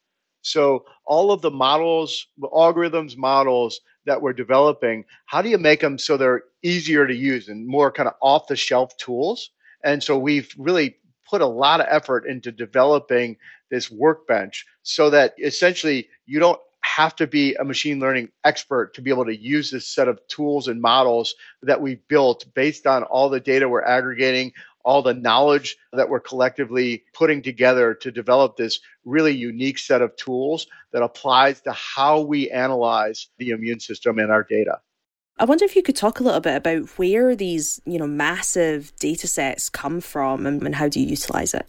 So 0.43 0.85
all 1.05 1.31
of 1.31 1.41
the 1.41 1.51
models, 1.51 2.27
algorithms, 2.41 3.17
models 3.17 3.81
that 4.07 4.21
we're 4.21 4.33
developing, 4.33 5.05
how 5.27 5.43
do 5.43 5.49
you 5.49 5.59
make 5.59 5.81
them 5.81 5.99
so 5.99 6.17
they're 6.17 6.43
easier 6.63 7.07
to 7.07 7.15
use 7.15 7.49
and 7.49 7.67
more 7.67 7.93
kind 7.93 8.09
of 8.09 8.15
off 8.21 8.49
the 8.49 8.57
shelf 8.57 8.97
tools? 8.97 9.51
And 9.85 10.03
so 10.03 10.19
we've 10.19 10.53
really 10.59 10.97
put 11.29 11.43
a 11.43 11.47
lot 11.47 11.81
of 11.81 11.87
effort 11.89 12.27
into 12.27 12.51
developing 12.53 13.37
this 13.71 13.91
workbench 13.91 14.67
so 14.83 15.11
that 15.11 15.35
essentially 15.43 16.09
you 16.27 16.39
don't 16.39 16.61
have 16.97 17.17
to 17.17 17.27
be 17.27 17.55
a 17.55 17.65
machine 17.65 17.99
learning 18.01 18.29
expert 18.45 18.93
to 18.95 19.01
be 19.01 19.11
able 19.11 19.25
to 19.25 19.37
use 19.37 19.71
this 19.71 19.87
set 19.87 20.09
of 20.09 20.21
tools 20.29 20.69
and 20.69 20.81
models 20.81 21.35
that 21.63 21.81
we 21.81 21.95
built 22.09 22.45
based 22.55 22.87
on 22.87 23.03
all 23.05 23.31
the 23.31 23.41
data 23.41 23.67
we're 23.67 23.83
aggregating, 23.83 24.53
all 24.85 25.03
the 25.03 25.15
knowledge 25.15 25.79
that 25.95 26.09
we're 26.09 26.21
collectively 26.21 27.03
putting 27.15 27.41
together 27.41 27.95
to 27.95 28.11
develop 28.11 28.57
this 28.57 28.81
really 29.07 29.33
unique 29.33 29.79
set 29.79 30.03
of 30.03 30.15
tools 30.17 30.67
that 30.93 31.03
applies 31.03 31.63
to 31.63 31.73
how 31.73 32.21
we 32.21 32.51
analyze 32.51 33.29
the 33.39 33.51
immune 33.51 33.81
system 33.81 34.19
and 34.19 34.31
our 34.31 34.43
data. 34.43 34.79
I 35.39 35.47
wonder 35.47 35.65
if 35.65 35.75
you 35.75 35.83
could 35.83 35.97
talk 35.97 36.21
a 36.21 36.23
little 36.23 36.41
bit 36.41 36.57
about 36.57 36.91
where 36.99 37.35
these, 37.35 37.81
you 37.87 37.99
know, 37.99 38.07
massive 38.07 38.95
data 38.97 39.27
sets 39.27 39.71
come 39.71 40.03
from 40.03 40.47
and, 40.47 40.63
and 40.63 40.75
how 40.75 40.89
do 40.89 41.01
you 41.01 41.07
utilize 41.07 41.55
it? 41.55 41.67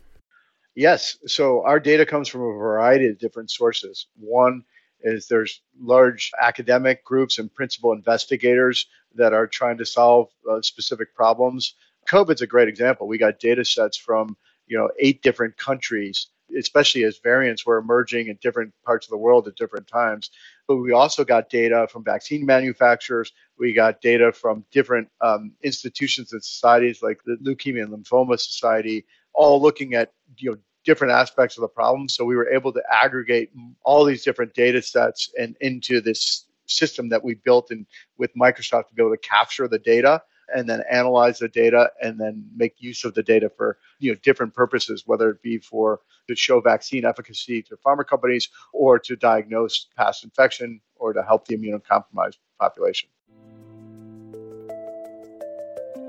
Yes. 0.76 1.18
So 1.28 1.64
our 1.64 1.80
data 1.80 2.06
comes 2.06 2.28
from 2.28 2.42
a 2.42 2.52
variety 2.58 3.08
of 3.08 3.20
different 3.20 3.52
sources. 3.52 4.08
One 4.20 4.64
is 5.04 5.28
there's 5.28 5.62
large 5.80 6.32
academic 6.42 7.04
groups 7.04 7.38
and 7.38 7.54
principal 7.54 7.92
investigators 7.92 8.88
that 9.16 9.34
are 9.34 9.48
trying 9.48 9.78
to 9.78 9.86
solve 9.86 10.30
uh, 10.50 10.62
specific 10.62 11.14
problems. 11.14 11.76
COVID's 12.10 12.42
a 12.42 12.48
great 12.48 12.68
example. 12.68 13.08
We 13.08 13.18
got 13.18 13.40
data 13.40 13.64
sets 13.64 13.98
from 13.98 14.38
you 14.68 14.78
know 14.78 14.90
eight 15.00 15.22
different 15.22 15.58
countries, 15.58 16.28
especially 16.58 17.04
as 17.04 17.20
variants 17.20 17.66
were 17.66 17.78
emerging 17.78 18.28
in 18.28 18.38
different 18.42 18.74
parts 18.86 19.06
of 19.06 19.12
the 19.12 19.18
world 19.18 19.48
at 19.48 19.56
different 19.56 19.88
times. 19.88 20.32
But 20.68 20.78
we 20.78 20.92
also 20.92 21.24
got 21.24 21.50
data 21.50 21.88
from 21.90 22.04
vaccine 22.04 22.46
manufacturers. 22.46 23.32
We 23.60 23.74
got 23.74 24.02
data 24.02 24.32
from 24.32 24.66
different 24.72 25.10
um, 25.22 25.54
institutions 25.62 26.34
and 26.34 26.44
societies 26.44 27.02
like 27.02 27.20
the 27.26 27.38
Leukemia 27.44 27.84
and 27.84 27.94
Lymphoma 27.94 28.40
Society, 28.40 29.06
all 29.34 29.62
looking 29.62 29.94
at 29.94 30.12
you 30.38 30.52
know 30.52 30.58
different 30.84 31.14
aspects 31.14 31.58
of 31.58 31.62
the 31.62 31.68
problem. 31.68 32.10
So 32.10 32.26
we 32.26 32.36
were 32.36 32.50
able 32.50 32.74
to 32.74 32.84
aggregate 32.92 33.52
all 33.84 34.06
these 34.06 34.24
different 34.24 34.54
data 34.54 34.82
sets 34.82 35.32
and 35.40 35.56
into 35.62 36.02
this 36.02 36.46
system 36.66 37.10
that 37.10 37.24
we 37.24 37.36
built 37.36 37.72
in 37.72 37.86
with 38.18 38.32
Microsoft 38.36 38.88
to 38.88 38.96
be 38.96 39.02
able 39.02 39.16
to 39.16 39.18
capture 39.18 39.68
the 39.68 39.80
data 39.80 40.22
and 40.54 40.70
then 40.70 40.84
analyze 40.90 41.40
the 41.40 41.48
data 41.48 41.90
and 42.02 42.20
then 42.20 42.46
make 42.56 42.76
use 42.78 43.04
of 43.06 43.14
the 43.14 43.24
data 43.24 43.50
for 43.56 43.78
you 44.00 44.12
know 44.12 44.18
different 44.24 44.54
purposes, 44.54 45.04
whether 45.06 45.30
it 45.30 45.42
be 45.42 45.58
for 45.58 46.02
to 46.28 46.36
show 46.36 46.60
vaccine 46.60 47.06
efficacy 47.06 47.62
to 47.62 47.78
pharma 47.78 48.06
companies 48.06 48.50
or 48.74 49.00
to 49.00 49.16
diagnose 49.16 49.88
past 49.98 50.24
infection 50.24 50.82
or 50.96 51.14
to 51.14 51.24
help 51.24 51.48
the 51.48 51.58
immunocompromised 51.58 52.38
population. 52.60 53.10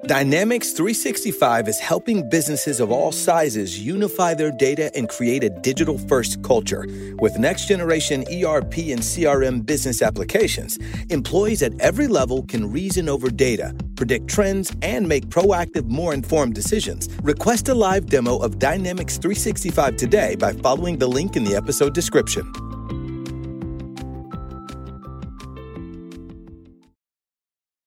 Dynamics 0.06 0.72
365 0.72 1.66
is 1.66 1.78
helping 1.78 2.28
businesses 2.28 2.78
of 2.78 2.92
all 2.92 3.10
sizes 3.10 3.80
unify 3.80 4.34
their 4.34 4.50
data 4.50 4.94
and 4.94 5.08
create 5.08 5.42
a 5.42 5.48
digital 5.48 5.96
first 5.96 6.42
culture. 6.42 6.86
With 7.20 7.38
next 7.38 7.68
generation 7.68 8.20
ERP 8.22 8.76
and 8.92 9.00
CRM 9.00 9.64
business 9.64 10.02
applications, 10.02 10.78
employees 11.08 11.62
at 11.62 11.80
every 11.80 12.06
level 12.06 12.42
can 12.42 12.70
reason 12.70 13.08
over 13.08 13.30
data, 13.30 13.74
predict 13.96 14.28
trends, 14.28 14.76
and 14.82 15.08
make 15.08 15.28
proactive, 15.28 15.86
more 15.86 16.12
informed 16.12 16.54
decisions. 16.54 17.08
Request 17.22 17.70
a 17.70 17.74
live 17.74 18.04
demo 18.04 18.36
of 18.36 18.58
Dynamics 18.58 19.16
365 19.16 19.96
today 19.96 20.36
by 20.36 20.52
following 20.52 20.98
the 20.98 21.08
link 21.08 21.34
in 21.34 21.44
the 21.44 21.56
episode 21.56 21.94
description. 21.94 22.44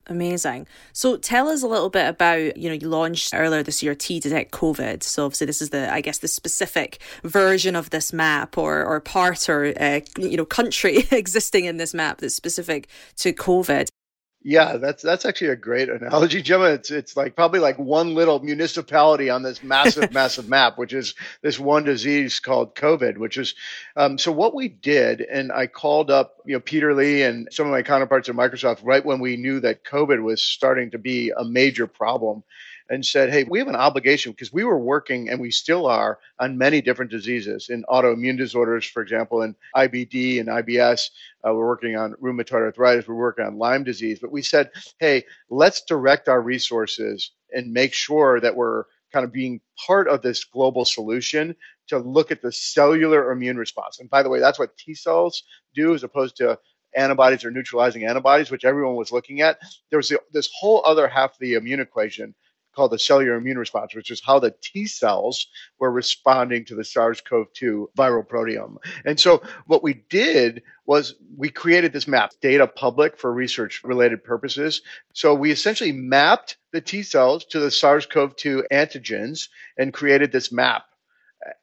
Amazing. 0.10 0.68
So 0.94 1.18
tell 1.18 1.50
us 1.50 1.64
a 1.64 1.68
little 1.68 1.90
bit 1.90 2.08
about, 2.08 2.56
you 2.58 2.70
know, 2.70 2.76
you 2.76 2.88
launched 2.88 3.34
earlier 3.34 3.62
this 3.62 3.84
year 3.84 3.94
T 3.94 4.20
Detect 4.20 4.52
COVID. 4.52 5.04
So 5.04 5.26
obviously 5.26 5.48
this 5.48 5.62
is 5.62 5.70
the, 5.70 5.92
I 5.94 6.00
guess, 6.00 6.20
the 6.20 6.30
specific 6.30 7.00
version 7.24 7.76
of 7.76 7.90
this 7.90 8.14
map 8.14 8.58
or, 8.58 8.86
or 8.86 9.02
part 9.02 9.50
or, 9.50 9.74
uh, 9.80 10.00
you 10.18 10.38
know, 10.38 10.46
country 10.46 11.06
existing 11.12 11.66
in 11.66 11.78
this 11.78 11.94
map 11.94 12.20
that's 12.20 12.36
specific 12.36 12.88
to 13.18 13.34
COVID. 13.34 13.90
Yeah, 14.50 14.78
that's 14.78 15.04
that's 15.04 15.26
actually 15.26 15.50
a 15.50 15.58
great 15.58 15.90
analogy, 15.90 16.42
Gemma. 16.42 16.68
It's 16.68 16.90
it's 16.90 17.18
like 17.18 17.36
probably 17.36 17.60
like 17.60 17.78
one 17.78 18.16
little 18.16 18.40
municipality 18.40 19.30
on 19.30 19.44
this 19.44 19.62
massive, 19.62 20.14
massive 20.14 20.48
map, 20.48 20.78
which 20.78 20.94
is 20.94 21.16
this 21.42 21.60
one 21.60 21.84
disease 21.84 22.40
called 22.40 22.74
COVID. 22.74 23.18
Which 23.18 23.36
is 23.36 23.56
um, 23.98 24.18
so 24.18 24.32
what 24.32 24.56
we 24.56 24.70
did, 24.70 25.20
and 25.20 25.52
I 25.52 25.68
called 25.68 26.10
up 26.10 26.38
you 26.46 26.54
know 26.54 26.62
Peter 26.62 26.94
Lee 26.94 27.24
and 27.24 27.50
some 27.52 27.66
of 27.66 27.74
my 27.74 27.82
counterparts 27.82 28.30
at 28.30 28.36
Microsoft 28.36 28.80
right 28.84 29.04
when 29.04 29.20
we 29.20 29.36
knew 29.36 29.60
that 29.60 29.84
COVID 29.84 30.24
was 30.24 30.42
starting 30.42 30.92
to 30.92 30.98
be 30.98 31.34
a 31.38 31.44
major 31.44 31.86
problem, 31.86 32.42
and 32.90 33.06
said, 33.06 33.30
hey, 33.30 33.44
we 33.44 33.60
have 33.60 33.68
an 33.68 33.76
obligation 33.76 34.32
because 34.32 34.54
we 34.54 34.64
were 34.64 34.80
working 34.80 35.30
and 35.30 35.40
we 35.40 35.52
still 35.52 35.86
are 35.86 36.20
on 36.40 36.58
many 36.58 36.82
different 36.82 37.12
diseases 37.12 37.70
in 37.70 37.84
autoimmune 37.90 38.38
disorders, 38.38 38.86
for 38.86 39.02
example, 39.02 39.42
in 39.42 39.56
IBD 39.76 40.40
and 40.40 40.50
IBS. 40.50 41.10
Uh, 41.46 41.54
we're 41.54 41.68
working 41.68 41.96
on 41.96 42.14
rheumatoid 42.22 42.64
arthritis. 42.64 43.08
We're 43.08 43.16
working 43.16 43.46
on 43.46 43.58
Lyme 43.58 43.84
disease. 43.84 44.20
But 44.20 44.32
we 44.32 44.42
said, 44.42 44.72
hey, 45.00 45.24
let's 45.50 45.82
direct 45.82 46.30
our 46.30 46.42
resources 46.42 47.32
and 47.54 47.72
make 47.72 47.94
sure 47.94 48.40
that 48.40 48.56
we're 48.56 48.86
kind 49.12 49.26
of 49.26 49.32
being 49.32 49.62
part 49.86 50.08
of 50.08 50.22
this 50.22 50.44
global 50.44 50.86
solution 50.86 51.56
to 51.88 51.98
look 52.00 52.32
at 52.32 52.42
the 52.42 52.52
cellular 52.52 53.32
immune 53.32 53.58
response. 53.58 54.00
And 54.00 54.10
by 54.10 54.22
the 54.22 54.30
way, 54.30 54.40
that's 54.40 54.60
what 54.60 54.78
T 54.78 54.94
cells 54.94 55.44
do 55.74 55.94
as 55.94 56.04
opposed 56.04 56.36
to 56.38 56.60
antibodies 56.96 57.46
or 57.46 57.52
neutralizing 57.52 58.06
antibodies, 58.06 58.52
which 58.52 58.66
everyone 58.66 58.96
was 58.96 59.12
looking 59.12 59.42
at. 59.42 59.60
There 59.90 59.98
was 59.98 60.12
this 60.32 60.50
whole 60.58 60.84
other 60.86 61.08
half 61.08 61.32
of 61.32 61.40
the 61.40 61.54
immune 61.54 61.80
equation 61.80 62.34
called 62.78 62.92
the 62.92 63.00
cellular 63.00 63.36
immune 63.36 63.58
response, 63.58 63.96
which 63.96 64.12
is 64.12 64.22
how 64.24 64.38
the 64.38 64.54
T 64.62 64.86
cells 64.86 65.48
were 65.80 65.92
responding 65.92 66.64
to 66.66 66.76
the 66.76 66.86
SARS 66.86 67.20
CoV 67.22 67.52
2 67.54 67.90
viral 67.98 68.26
proteome. 68.26 68.78
And 69.04 69.20
so 69.20 69.42
what 69.66 69.82
we 69.82 69.96
did 70.10 70.62
was 70.86 71.16
we 71.36 71.50
created 71.50 71.92
this 71.92 72.08
map, 72.08 72.34
data 72.40 72.68
public 72.68 73.18
for 73.18 73.34
research 73.34 73.84
related 73.84 74.24
purposes. 74.24 74.84
So 75.14 75.34
we 75.34 75.52
essentially 75.52 75.92
mapped 75.92 76.58
the 76.72 76.80
T 76.80 77.02
cells 77.02 77.46
to 77.46 77.60
the 77.60 77.72
SARS 77.72 78.06
CoV 78.06 78.36
2 78.36 78.66
antigens 78.72 79.50
and 79.80 79.92
created 79.92 80.32
this 80.32 80.52
map. 80.52 80.84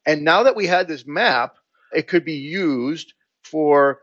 And 0.05 0.25
now 0.25 0.43
that 0.43 0.57
we 0.57 0.67
had 0.67 0.89
this 0.89 1.07
map, 1.07 1.55
it 1.93 2.09
could 2.09 2.25
be 2.25 2.35
used 2.35 3.15
for 3.45 4.01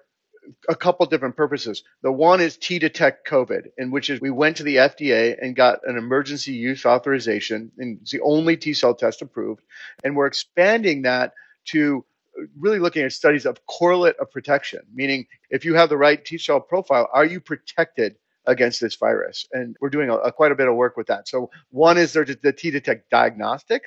a 0.69 0.75
couple 0.75 1.05
different 1.05 1.35
purposes. 1.35 1.83
The 2.01 2.11
one 2.11 2.41
is 2.41 2.57
T 2.57 2.79
detect 2.79 3.27
COVID, 3.27 3.67
in 3.77 3.91
which 3.91 4.09
is 4.09 4.21
we 4.21 4.31
went 4.31 4.57
to 4.57 4.63
the 4.63 4.77
FDA 4.77 5.37
and 5.41 5.55
got 5.55 5.79
an 5.85 5.97
emergency 5.97 6.53
use 6.53 6.85
authorization, 6.85 7.71
and 7.77 7.99
it's 8.01 8.11
the 8.11 8.21
only 8.21 8.57
T 8.57 8.73
cell 8.73 8.95
test 8.95 9.21
approved, 9.21 9.63
and 10.03 10.15
we're 10.15 10.27
expanding 10.27 11.03
that 11.03 11.33
to 11.65 12.05
really 12.59 12.79
looking 12.79 13.03
at 13.03 13.11
studies 13.11 13.45
of 13.45 13.65
correlate 13.65 14.15
of 14.19 14.31
protection, 14.31 14.81
meaning 14.93 15.27
if 15.49 15.65
you 15.65 15.75
have 15.75 15.89
the 15.89 15.97
right 15.97 16.23
T 16.23 16.37
cell 16.37 16.59
profile, 16.59 17.09
are 17.13 17.25
you 17.25 17.39
protected 17.39 18.15
against 18.45 18.81
this 18.81 18.95
virus? 18.95 19.47
And 19.51 19.75
we're 19.81 19.89
doing 19.89 20.09
a, 20.09 20.15
a 20.15 20.31
quite 20.31 20.51
a 20.51 20.55
bit 20.55 20.67
of 20.67 20.75
work 20.75 20.97
with 20.97 21.07
that. 21.07 21.27
So 21.27 21.51
one 21.69 21.97
is 21.97 22.13
there 22.13 22.25
the 22.25 22.53
T 22.53 22.71
detect 22.71 23.09
diagnostic, 23.09 23.83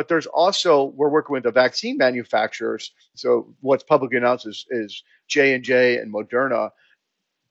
but 0.00 0.08
there's 0.08 0.24
also 0.28 0.94
we're 0.96 1.10
working 1.10 1.34
with 1.34 1.42
the 1.42 1.50
vaccine 1.50 1.98
manufacturers. 1.98 2.90
So 3.16 3.54
what's 3.60 3.82
publicly 3.82 4.16
announced 4.16 4.46
is, 4.46 4.64
is 4.70 5.04
J 5.28 5.52
and 5.52 5.62
J 5.62 5.98
and 5.98 6.10
Moderna 6.10 6.70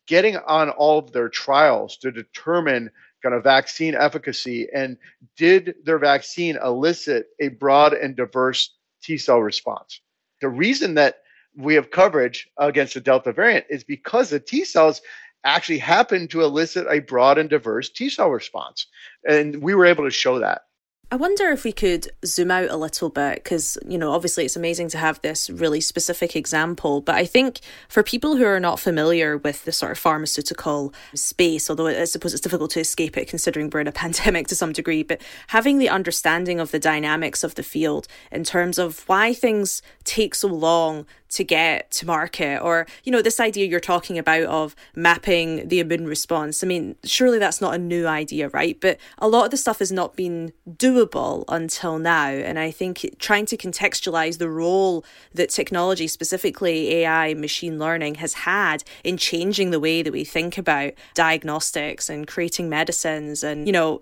getting 0.08 0.36
on 0.36 0.72
all 0.72 0.98
of 0.98 1.12
their 1.12 1.30
trials 1.30 1.96
to 1.98 2.12
determine 2.12 2.90
kind 3.22 3.36
of 3.36 3.44
vaccine 3.44 3.94
efficacy 3.94 4.68
and 4.74 4.98
did 5.38 5.76
their 5.84 6.00
vaccine 6.00 6.58
elicit 6.66 7.28
a 7.40 7.50
broad 7.50 7.94
and 7.94 8.16
diverse 8.16 8.74
T 9.04 9.20
cell 9.20 9.44
response. 9.44 10.02
The 10.42 10.50
reason 10.50 10.96
that 10.96 11.20
we 11.56 11.76
have 11.76 11.92
coverage 11.92 12.50
against 12.58 12.96
the 12.96 13.00
Delta 13.00 13.32
variant 13.32 13.68
is 13.70 13.84
because 13.84 14.32
the 14.32 14.40
T 14.40 14.66
cells 14.66 15.04
actually 15.44 15.78
happen 15.78 16.28
to 16.30 16.42
elicit 16.42 16.88
a 16.90 16.98
broad 16.98 17.38
and 17.38 17.48
diverse 17.48 17.92
T 17.92 18.10
cell 18.10 18.32
response. 18.32 18.88
And 19.28 19.62
we 19.62 19.76
were 19.76 19.86
able 19.86 20.06
to 20.06 20.10
show 20.10 20.40
that. 20.40 20.64
I 21.12 21.16
wonder 21.16 21.50
if 21.50 21.64
we 21.64 21.72
could 21.72 22.12
zoom 22.24 22.52
out 22.52 22.70
a 22.70 22.78
little 22.78 23.10
bit 23.10 23.44
because, 23.44 23.80
you 23.88 23.98
know, 23.98 24.12
obviously 24.12 24.46
it's 24.46 24.56
amazing 24.56 24.90
to 24.90 25.00
have 25.00 25.20
this 25.22 25.50
really 25.50 25.82
specific 25.82 26.36
example. 26.36 27.02
But 27.02 27.16
I 27.16 27.26
think 27.26 27.62
for 27.88 28.04
people 28.04 28.36
who 28.36 28.46
are 28.46 28.60
not 28.60 28.80
familiar 28.80 29.36
with 29.36 29.66
the 29.66 29.72
sort 29.72 29.92
of 29.92 29.98
pharmaceutical 29.98 30.94
space, 31.16 31.68
although 31.68 31.88
I 31.88 32.04
suppose 32.04 32.34
it's 32.34 32.44
difficult 32.44 32.70
to 32.72 32.80
escape 32.80 33.18
it 33.18 33.28
considering 33.28 33.72
we're 33.72 33.80
in 33.80 33.88
a 33.88 33.92
pandemic 34.04 34.46
to 34.50 34.56
some 34.56 34.72
degree, 34.72 35.02
but 35.02 35.20
having 35.48 35.80
the 35.80 35.90
understanding 35.90 36.60
of 36.60 36.70
the 36.70 36.80
dynamics 36.80 37.44
of 37.44 37.56
the 37.56 37.64
field 37.64 38.08
in 38.32 38.44
terms 38.44 38.78
of 38.78 39.04
why 39.08 39.34
things 39.34 39.82
take 40.04 40.36
so 40.36 40.48
long 40.48 41.08
to 41.30 41.44
get 41.44 41.92
to 41.92 42.06
market 42.06 42.62
or 42.62 42.88
you 43.04 43.12
know 43.12 43.22
this 43.22 43.40
idea 43.40 43.66
you're 43.66 43.80
talking 43.80 44.18
about 44.18 44.44
of 44.44 44.76
mapping 44.96 45.68
the 45.68 45.80
immune 45.80 46.08
response. 46.08 46.64
I 46.64 46.68
mean 46.68 46.96
surely 47.04 47.40
that's 47.40 47.62
not 47.62 47.76
a 47.76 47.78
new 47.78 48.08
idea 48.08 48.50
right? 48.50 48.80
But 48.80 48.98
a 49.18 49.28
lot 49.28 49.46
of 49.46 49.52
the 49.52 49.58
stuff 49.58 49.80
has 49.80 49.92
not 49.92 50.16
been 50.16 50.54
doable 50.70 51.46
until 51.48 52.00
now. 52.00 52.30
And 52.30 52.60
i 52.60 52.72
think 52.72 53.16
trying 53.20 53.46
to 53.48 53.58
contextualize 53.58 54.38
the 54.38 54.50
role 54.50 55.06
that 55.34 55.50
technology 55.50 56.08
specifically 56.08 56.94
ai 56.96 57.34
machine 57.34 57.80
learning 57.80 58.16
has 58.16 58.34
had 58.34 58.84
in 59.04 59.18
changing 59.18 59.72
the 59.72 59.80
way 59.80 60.02
that 60.02 60.14
we 60.14 60.24
think 60.24 60.58
about 60.58 60.94
diagnostics 61.14 62.10
and 62.10 62.28
creating 62.28 62.70
medicines 62.70 63.44
and 63.44 63.68
you 63.68 63.74
know 63.74 64.00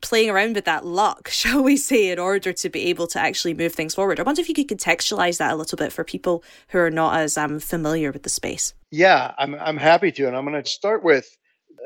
playing 0.00 0.30
around 0.30 0.54
with 0.54 0.64
that 0.64 0.84
luck, 0.84 1.28
shall 1.32 1.62
we 1.62 1.76
say, 1.76 2.10
in 2.10 2.18
order 2.18 2.52
to 2.52 2.68
be 2.68 2.86
able 2.86 3.06
to 3.08 3.18
actually 3.18 3.54
move 3.54 3.74
things 3.74 3.94
forward. 3.94 4.20
I 4.20 4.22
wonder 4.22 4.40
if 4.40 4.48
you 4.48 4.54
could 4.54 4.68
contextualize 4.68 5.38
that 5.38 5.52
a 5.52 5.56
little 5.56 5.76
bit 5.76 5.92
for 5.92 6.04
people 6.04 6.44
who 6.68 6.78
are 6.78 6.90
not 6.90 7.18
as 7.18 7.36
um, 7.36 7.60
familiar 7.60 8.12
with 8.12 8.22
the 8.22 8.28
space. 8.28 8.74
Yeah, 8.90 9.34
I'm, 9.38 9.54
I'm 9.56 9.76
happy 9.76 10.12
to. 10.12 10.26
And 10.26 10.36
I'm 10.36 10.44
going 10.44 10.62
to 10.62 10.68
start 10.68 11.04
with 11.04 11.36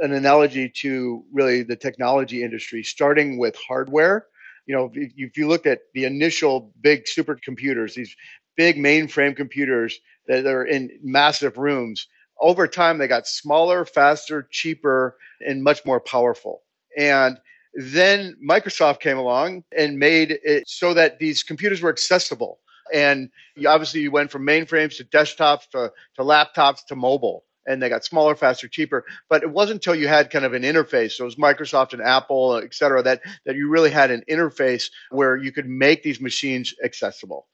an 0.00 0.12
analogy 0.12 0.68
to 0.68 1.24
really 1.32 1.62
the 1.62 1.76
technology 1.76 2.42
industry, 2.42 2.82
starting 2.82 3.38
with 3.38 3.56
hardware. 3.56 4.26
You 4.66 4.74
know, 4.74 4.90
if, 4.94 5.12
if 5.16 5.36
you 5.36 5.46
looked 5.46 5.66
at 5.66 5.80
the 5.92 6.04
initial 6.04 6.72
big 6.80 7.04
supercomputers, 7.04 7.94
these 7.94 8.14
big 8.56 8.76
mainframe 8.76 9.36
computers 9.36 9.98
that 10.26 10.46
are 10.46 10.64
in 10.64 10.90
massive 11.02 11.58
rooms, 11.58 12.08
over 12.40 12.66
time 12.66 12.98
they 12.98 13.06
got 13.06 13.26
smaller, 13.26 13.84
faster, 13.84 14.48
cheaper, 14.50 15.16
and 15.46 15.62
much 15.62 15.84
more 15.84 16.00
powerful. 16.00 16.62
And 16.96 17.38
then 17.74 18.36
Microsoft 18.48 19.00
came 19.00 19.18
along 19.18 19.64
and 19.76 19.98
made 19.98 20.38
it 20.44 20.68
so 20.68 20.94
that 20.94 21.18
these 21.18 21.42
computers 21.42 21.82
were 21.82 21.90
accessible. 21.90 22.60
And 22.92 23.30
obviously, 23.66 24.00
you 24.00 24.10
went 24.10 24.30
from 24.30 24.46
mainframes 24.46 24.96
to 24.98 25.04
desktops 25.04 25.68
to, 25.70 25.92
to 26.16 26.22
laptops 26.22 26.84
to 26.86 26.96
mobile, 26.96 27.44
and 27.66 27.82
they 27.82 27.88
got 27.88 28.04
smaller, 28.04 28.36
faster, 28.36 28.68
cheaper. 28.68 29.04
But 29.28 29.42
it 29.42 29.50
wasn't 29.50 29.76
until 29.76 29.94
you 29.94 30.06
had 30.06 30.30
kind 30.30 30.44
of 30.44 30.52
an 30.52 30.62
interface, 30.62 31.12
so 31.12 31.24
it 31.24 31.26
was 31.26 31.36
Microsoft 31.36 31.94
and 31.94 32.02
Apple, 32.02 32.56
et 32.56 32.74
cetera, 32.74 33.02
that, 33.02 33.22
that 33.46 33.56
you 33.56 33.68
really 33.68 33.90
had 33.90 34.10
an 34.10 34.22
interface 34.30 34.90
where 35.10 35.36
you 35.36 35.50
could 35.50 35.66
make 35.66 36.02
these 36.02 36.20
machines 36.20 36.74
accessible. 36.84 37.46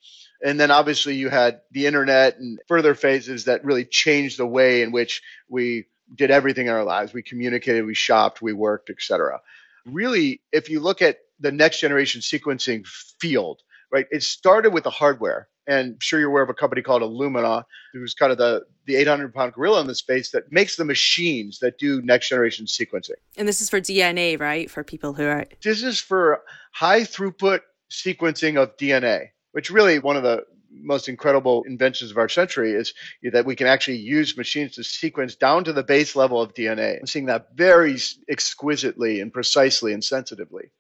And 0.45 0.59
then 0.59 0.71
obviously 0.71 1.15
you 1.15 1.29
had 1.29 1.61
the 1.71 1.87
internet 1.87 2.39
and 2.39 2.59
further 2.67 2.95
phases 2.95 3.45
that 3.45 3.65
really 3.65 3.85
changed 3.85 4.39
the 4.39 4.47
way 4.47 4.83
in 4.83 4.91
which 4.91 5.23
we 5.49 5.87
did 6.15 6.31
everything 6.31 6.67
in 6.67 6.73
our 6.73 6.85
lives. 6.85 7.13
We 7.13 7.23
communicated, 7.23 7.87
we 7.87 7.95
shopped, 7.95 8.43
we 8.43 8.53
worked, 8.53 8.91
et 8.91 8.97
cetera 8.99 9.41
really, 9.87 10.41
if 10.53 10.69
you 10.69 10.81
look 10.81 11.03
at 11.03 11.19
the 11.39 11.53
next 11.53 11.81
generation 11.81 12.21
sequencing 12.21 12.87
field, 12.87 13.63
right, 13.91 14.07
it 14.11 14.23
started 14.23 14.73
with 14.73 14.85
the 14.85 14.91
hardware. 14.91 15.49
And 15.67 15.95
I'm 15.95 16.01
sure 16.01 16.19
you're 16.19 16.31
aware 16.31 16.43
of 16.43 16.51
a 16.51 16.55
company 16.55 16.83
called 16.83 17.03
Illumina, 17.03 17.65
who's 17.93 18.15
kind 18.15 18.33
of 18.33 18.39
the, 18.39 18.65
the 18.87 18.97
800 18.97 19.33
pound 19.33 19.53
gorilla 19.53 19.81
in 19.81 19.87
the 19.87 19.95
space 19.95 20.31
that 20.33 20.51
makes 20.51 20.77
the 20.77 20.85
machines 20.85 21.61
that 21.61 21.79
do 21.79 22.03
next 22.03 22.29
generation 22.29 22.67
sequencing. 22.67 23.13
And 23.37 23.47
this 23.47 23.61
is 23.61 23.71
for 23.71 23.81
DNA, 23.81 24.41
right? 24.41 24.71
For 24.71 24.83
people 24.83 25.13
who 25.13 25.25
are. 25.27 25.47
This 25.63 25.83
is 25.83 26.01
for 26.01 26.43
high 26.73 27.03
throughput 27.03 27.61
sequencing 27.91 28.61
of 28.61 28.77
DNA, 28.77 29.29
which 29.53 29.71
really 29.71 29.99
one 29.99 30.17
of 30.17 30.23
the 30.23 30.45
most 30.73 31.09
incredible 31.09 31.65
inventions 31.65 32.11
of 32.11 32.19
our 32.19 32.29
century 32.29 32.73
is 32.73 32.95
that 33.33 33.45
we 33.45 33.57
can 33.57 33.67
actually 33.67 33.99
use 33.99 34.37
machines 34.37 34.73
to 34.77 34.85
sequence 34.85 35.35
down 35.35 35.65
to 35.65 35.73
the 35.73 35.83
base 35.83 36.15
level 36.17 36.41
of 36.41 36.55
DNA. 36.55 36.99
I'm 36.99 37.07
seeing 37.07 37.27
that 37.27 37.49
very 37.55 37.99
exquisitely 38.29 39.21
and 39.21 39.33
precisely 39.33 39.93
and 39.93 40.05
sensitively. 40.05 40.71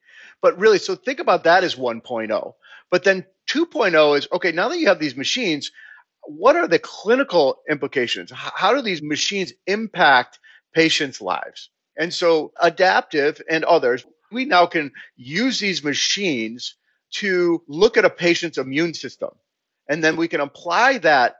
But 0.40 0.58
really, 0.58 0.78
so 0.78 0.94
think 0.94 1.20
about 1.20 1.44
that 1.44 1.64
as 1.64 1.74
1.0. 1.74 2.54
But 2.90 3.04
then 3.04 3.26
2.0 3.48 4.18
is 4.18 4.28
okay, 4.32 4.52
now 4.52 4.68
that 4.68 4.78
you 4.78 4.88
have 4.88 4.98
these 4.98 5.16
machines, 5.16 5.70
what 6.22 6.56
are 6.56 6.68
the 6.68 6.78
clinical 6.78 7.60
implications? 7.68 8.30
How 8.32 8.74
do 8.74 8.82
these 8.82 9.02
machines 9.02 9.52
impact 9.66 10.38
patients' 10.74 11.20
lives? 11.20 11.70
And 11.96 12.14
so, 12.14 12.52
Adaptive 12.60 13.42
and 13.50 13.64
others, 13.64 14.04
we 14.30 14.44
now 14.44 14.66
can 14.66 14.92
use 15.16 15.58
these 15.58 15.82
machines 15.82 16.76
to 17.12 17.62
look 17.66 17.96
at 17.96 18.04
a 18.04 18.10
patient's 18.10 18.58
immune 18.58 18.94
system 18.94 19.30
and 19.90 20.02
then 20.02 20.16
we 20.16 20.28
can 20.28 20.40
apply 20.40 20.98
that 20.98 21.36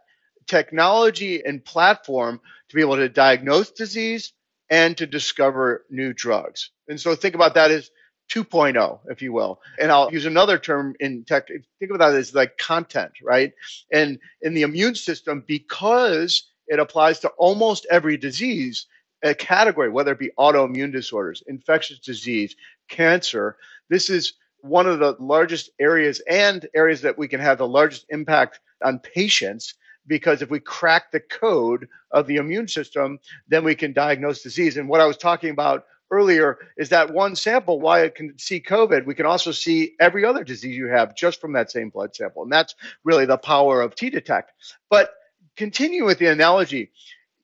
technology 0.48 1.42
and 1.42 1.64
platform 1.64 2.40
to 2.68 2.74
be 2.74 2.82
able 2.82 2.96
to 2.96 3.08
diagnose 3.08 3.70
disease 3.70 4.32
and 4.68 4.96
to 4.98 5.06
discover 5.06 5.84
new 5.88 6.12
drugs. 6.12 6.70
And 6.88 7.00
so 7.00 7.14
think 7.14 7.36
about 7.36 7.54
that 7.54 7.70
as 7.70 7.90
2.0, 8.32 9.00
if 9.06 9.22
you 9.22 9.32
will. 9.32 9.60
And 9.78 9.92
I'll 9.92 10.12
use 10.12 10.26
another 10.26 10.58
term 10.58 10.96
in 10.98 11.24
tech. 11.24 11.46
Think 11.46 11.92
about 11.92 12.10
that 12.10 12.18
as 12.18 12.34
like 12.34 12.58
content, 12.58 13.12
right? 13.22 13.52
And 13.92 14.18
in 14.42 14.54
the 14.54 14.62
immune 14.62 14.96
system, 14.96 15.44
because 15.46 16.44
it 16.66 16.80
applies 16.80 17.20
to 17.20 17.28
almost 17.30 17.86
every 17.88 18.16
disease, 18.16 18.86
a 19.22 19.34
category, 19.34 19.90
whether 19.90 20.12
it 20.12 20.18
be 20.18 20.32
autoimmune 20.38 20.92
disorders, 20.92 21.42
infectious 21.46 22.00
disease, 22.00 22.56
cancer, 22.88 23.56
this 23.88 24.10
is 24.10 24.32
one 24.62 24.86
of 24.86 24.98
the 24.98 25.16
largest 25.18 25.70
areas 25.78 26.20
and 26.28 26.68
areas 26.74 27.02
that 27.02 27.18
we 27.18 27.28
can 27.28 27.40
have 27.40 27.58
the 27.58 27.68
largest 27.68 28.06
impact 28.10 28.60
on 28.82 28.98
patients 28.98 29.74
because 30.06 30.42
if 30.42 30.50
we 30.50 30.60
crack 30.60 31.12
the 31.12 31.20
code 31.20 31.88
of 32.10 32.26
the 32.26 32.36
immune 32.36 32.68
system, 32.68 33.18
then 33.48 33.64
we 33.64 33.74
can 33.74 33.92
diagnose 33.92 34.42
disease. 34.42 34.76
And 34.76 34.88
what 34.88 35.00
I 35.00 35.06
was 35.06 35.16
talking 35.16 35.50
about 35.50 35.84
earlier 36.10 36.58
is 36.76 36.88
that 36.88 37.12
one 37.12 37.36
sample, 37.36 37.80
why 37.80 38.02
it 38.02 38.14
can 38.14 38.36
see 38.38 38.60
COVID, 38.60 39.06
we 39.06 39.14
can 39.14 39.26
also 39.26 39.52
see 39.52 39.94
every 40.00 40.24
other 40.24 40.42
disease 40.42 40.76
you 40.76 40.88
have 40.88 41.14
just 41.14 41.40
from 41.40 41.52
that 41.52 41.70
same 41.70 41.90
blood 41.90 42.14
sample. 42.14 42.42
And 42.42 42.52
that's 42.52 42.74
really 43.04 43.26
the 43.26 43.38
power 43.38 43.80
of 43.80 43.94
T 43.94 44.10
Detect. 44.10 44.52
But 44.88 45.12
continue 45.56 46.04
with 46.04 46.18
the 46.18 46.26
analogy. 46.26 46.90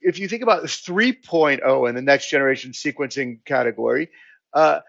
If 0.01 0.19
you 0.19 0.29
think 0.29 0.43
about 0.43 0.65
3.0 0.65 1.89
in 1.89 1.95
the 1.95 2.03
next 2.03 2.31
generation 2.31 2.73
sequencing 2.73 3.45
category, 3.45 4.11
uh, 4.53 4.81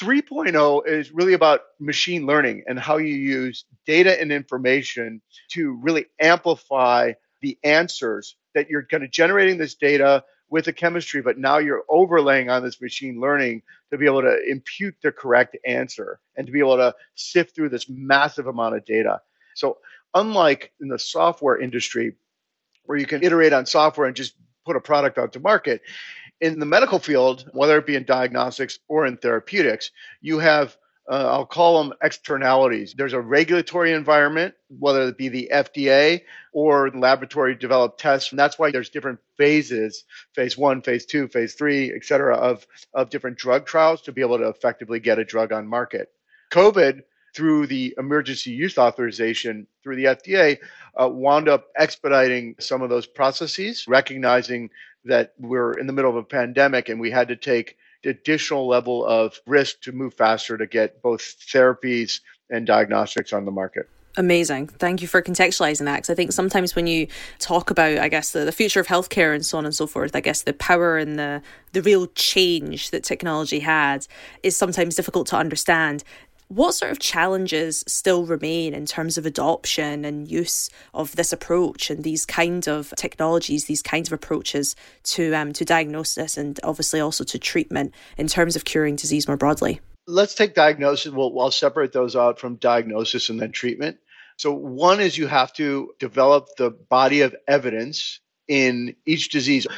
3.0 0.00 0.86
is 0.86 1.12
really 1.12 1.32
about 1.32 1.60
machine 1.78 2.26
learning 2.26 2.64
and 2.66 2.78
how 2.78 2.98
you 2.98 3.14
use 3.14 3.64
data 3.86 4.20
and 4.20 4.30
information 4.30 5.20
to 5.52 5.78
really 5.82 6.06
amplify 6.20 7.12
the 7.40 7.58
answers 7.64 8.36
that 8.54 8.68
you're 8.68 8.84
kind 8.84 9.04
of 9.04 9.10
generating 9.10 9.58
this 9.58 9.74
data 9.74 10.24
with 10.50 10.64
the 10.64 10.72
chemistry, 10.72 11.22
but 11.22 11.38
now 11.38 11.58
you're 11.58 11.84
overlaying 11.88 12.50
on 12.50 12.62
this 12.62 12.80
machine 12.80 13.20
learning 13.20 13.62
to 13.90 13.98
be 13.98 14.06
able 14.06 14.20
to 14.22 14.36
impute 14.48 14.96
the 15.02 15.12
correct 15.12 15.56
answer 15.64 16.18
and 16.36 16.46
to 16.46 16.52
be 16.52 16.58
able 16.58 16.76
to 16.76 16.94
sift 17.14 17.54
through 17.54 17.68
this 17.68 17.88
massive 17.88 18.48
amount 18.48 18.74
of 18.74 18.84
data. 18.84 19.20
So, 19.54 19.78
unlike 20.12 20.72
in 20.80 20.88
the 20.88 20.98
software 20.98 21.60
industry, 21.60 22.14
where 22.84 22.98
you 22.98 23.06
can 23.06 23.22
iterate 23.22 23.52
on 23.52 23.64
software 23.64 24.08
and 24.08 24.16
just 24.16 24.34
put 24.66 24.74
a 24.74 24.80
product 24.80 25.18
out 25.18 25.32
to 25.32 25.40
market, 25.40 25.82
in 26.40 26.58
the 26.58 26.66
medical 26.66 26.98
field, 26.98 27.48
whether 27.52 27.78
it 27.78 27.86
be 27.86 27.96
in 27.96 28.04
diagnostics 28.04 28.78
or 28.88 29.06
in 29.06 29.16
therapeutics, 29.16 29.90
you 30.20 30.38
have 30.38 30.76
uh, 31.10 31.28
I'll 31.28 31.46
call 31.46 31.82
them 31.82 31.92
externalities. 32.04 32.94
There's 32.96 33.14
a 33.14 33.20
regulatory 33.20 33.92
environment, 33.92 34.54
whether 34.68 35.08
it 35.08 35.18
be 35.18 35.28
the 35.28 35.50
FDA 35.52 36.22
or 36.52 36.88
laboratory 36.90 37.56
developed 37.56 37.98
tests. 37.98 38.30
And 38.30 38.38
that's 38.38 38.60
why 38.60 38.70
there's 38.70 38.90
different 38.90 39.18
phases, 39.36 40.04
phase 40.36 40.56
one, 40.56 40.82
phase 40.82 41.04
two, 41.06 41.26
phase 41.26 41.54
three, 41.54 41.92
et 41.92 42.04
cetera, 42.04 42.36
of, 42.36 42.64
of 42.94 43.10
different 43.10 43.38
drug 43.38 43.66
trials 43.66 44.02
to 44.02 44.12
be 44.12 44.20
able 44.20 44.38
to 44.38 44.48
effectively 44.48 45.00
get 45.00 45.18
a 45.18 45.24
drug 45.24 45.52
on 45.52 45.66
market. 45.66 46.12
COVID, 46.52 47.02
through 47.34 47.66
the 47.66 47.94
emergency 47.98 48.50
use 48.50 48.76
authorization 48.78 49.66
through 49.82 49.96
the 49.96 50.04
FDA, 50.04 50.58
uh, 51.00 51.08
wound 51.08 51.48
up 51.48 51.66
expediting 51.76 52.54
some 52.58 52.82
of 52.82 52.90
those 52.90 53.06
processes, 53.06 53.86
recognizing 53.86 54.70
that 55.04 55.34
we're 55.38 55.72
in 55.72 55.86
the 55.86 55.92
middle 55.92 56.10
of 56.10 56.16
a 56.16 56.22
pandemic 56.22 56.88
and 56.88 57.00
we 57.00 57.10
had 57.10 57.28
to 57.28 57.36
take 57.36 57.76
additional 58.04 58.66
level 58.66 59.04
of 59.04 59.38
risk 59.46 59.82
to 59.82 59.92
move 59.92 60.14
faster 60.14 60.56
to 60.56 60.66
get 60.66 61.02
both 61.02 61.20
therapies 61.20 62.20
and 62.48 62.66
diagnostics 62.66 63.32
on 63.32 63.44
the 63.44 63.50
market. 63.50 63.88
Amazing. 64.16 64.66
Thank 64.66 65.02
you 65.02 65.08
for 65.08 65.22
contextualizing 65.22 65.84
that. 65.84 65.96
Because 65.96 66.10
I 66.10 66.14
think 66.14 66.32
sometimes 66.32 66.74
when 66.74 66.88
you 66.88 67.06
talk 67.38 67.70
about, 67.70 67.98
I 67.98 68.08
guess, 68.08 68.32
the, 68.32 68.44
the 68.44 68.52
future 68.52 68.80
of 68.80 68.88
healthcare 68.88 69.34
and 69.34 69.46
so 69.46 69.56
on 69.56 69.64
and 69.64 69.74
so 69.74 69.86
forth, 69.86 70.16
I 70.16 70.20
guess 70.20 70.42
the 70.42 70.52
power 70.52 70.98
and 70.98 71.16
the, 71.16 71.42
the 71.72 71.82
real 71.82 72.08
change 72.08 72.90
that 72.90 73.04
technology 73.04 73.60
had 73.60 74.08
is 74.42 74.56
sometimes 74.56 74.96
difficult 74.96 75.28
to 75.28 75.36
understand. 75.36 76.02
What 76.50 76.72
sort 76.72 76.90
of 76.90 76.98
challenges 76.98 77.84
still 77.86 78.26
remain 78.26 78.74
in 78.74 78.84
terms 78.84 79.16
of 79.16 79.24
adoption 79.24 80.04
and 80.04 80.28
use 80.28 80.68
of 80.92 81.14
this 81.14 81.32
approach 81.32 81.90
and 81.90 82.02
these 82.02 82.26
kinds 82.26 82.66
of 82.66 82.92
technologies, 82.96 83.66
these 83.66 83.82
kinds 83.82 84.08
of 84.08 84.12
approaches 84.12 84.74
to 85.04 85.32
um, 85.32 85.52
to 85.52 85.64
diagnosis 85.64 86.36
and 86.36 86.58
obviously 86.64 86.98
also 86.98 87.22
to 87.22 87.38
treatment 87.38 87.94
in 88.18 88.26
terms 88.26 88.56
of 88.56 88.64
curing 88.64 88.96
disease 88.96 89.28
more 89.28 89.36
broadly? 89.36 89.80
Let's 90.08 90.34
take 90.34 90.56
diagnosis. 90.56 91.12
We'll, 91.12 91.32
we'll 91.32 91.52
separate 91.52 91.92
those 91.92 92.16
out 92.16 92.40
from 92.40 92.56
diagnosis 92.56 93.28
and 93.28 93.40
then 93.40 93.52
treatment. 93.52 93.98
So 94.36 94.52
one 94.52 94.98
is 94.98 95.16
you 95.16 95.28
have 95.28 95.52
to 95.52 95.94
develop 96.00 96.48
the 96.58 96.70
body 96.70 97.20
of 97.20 97.36
evidence 97.46 98.18
in 98.48 98.96
each 99.06 99.28
disease 99.28 99.68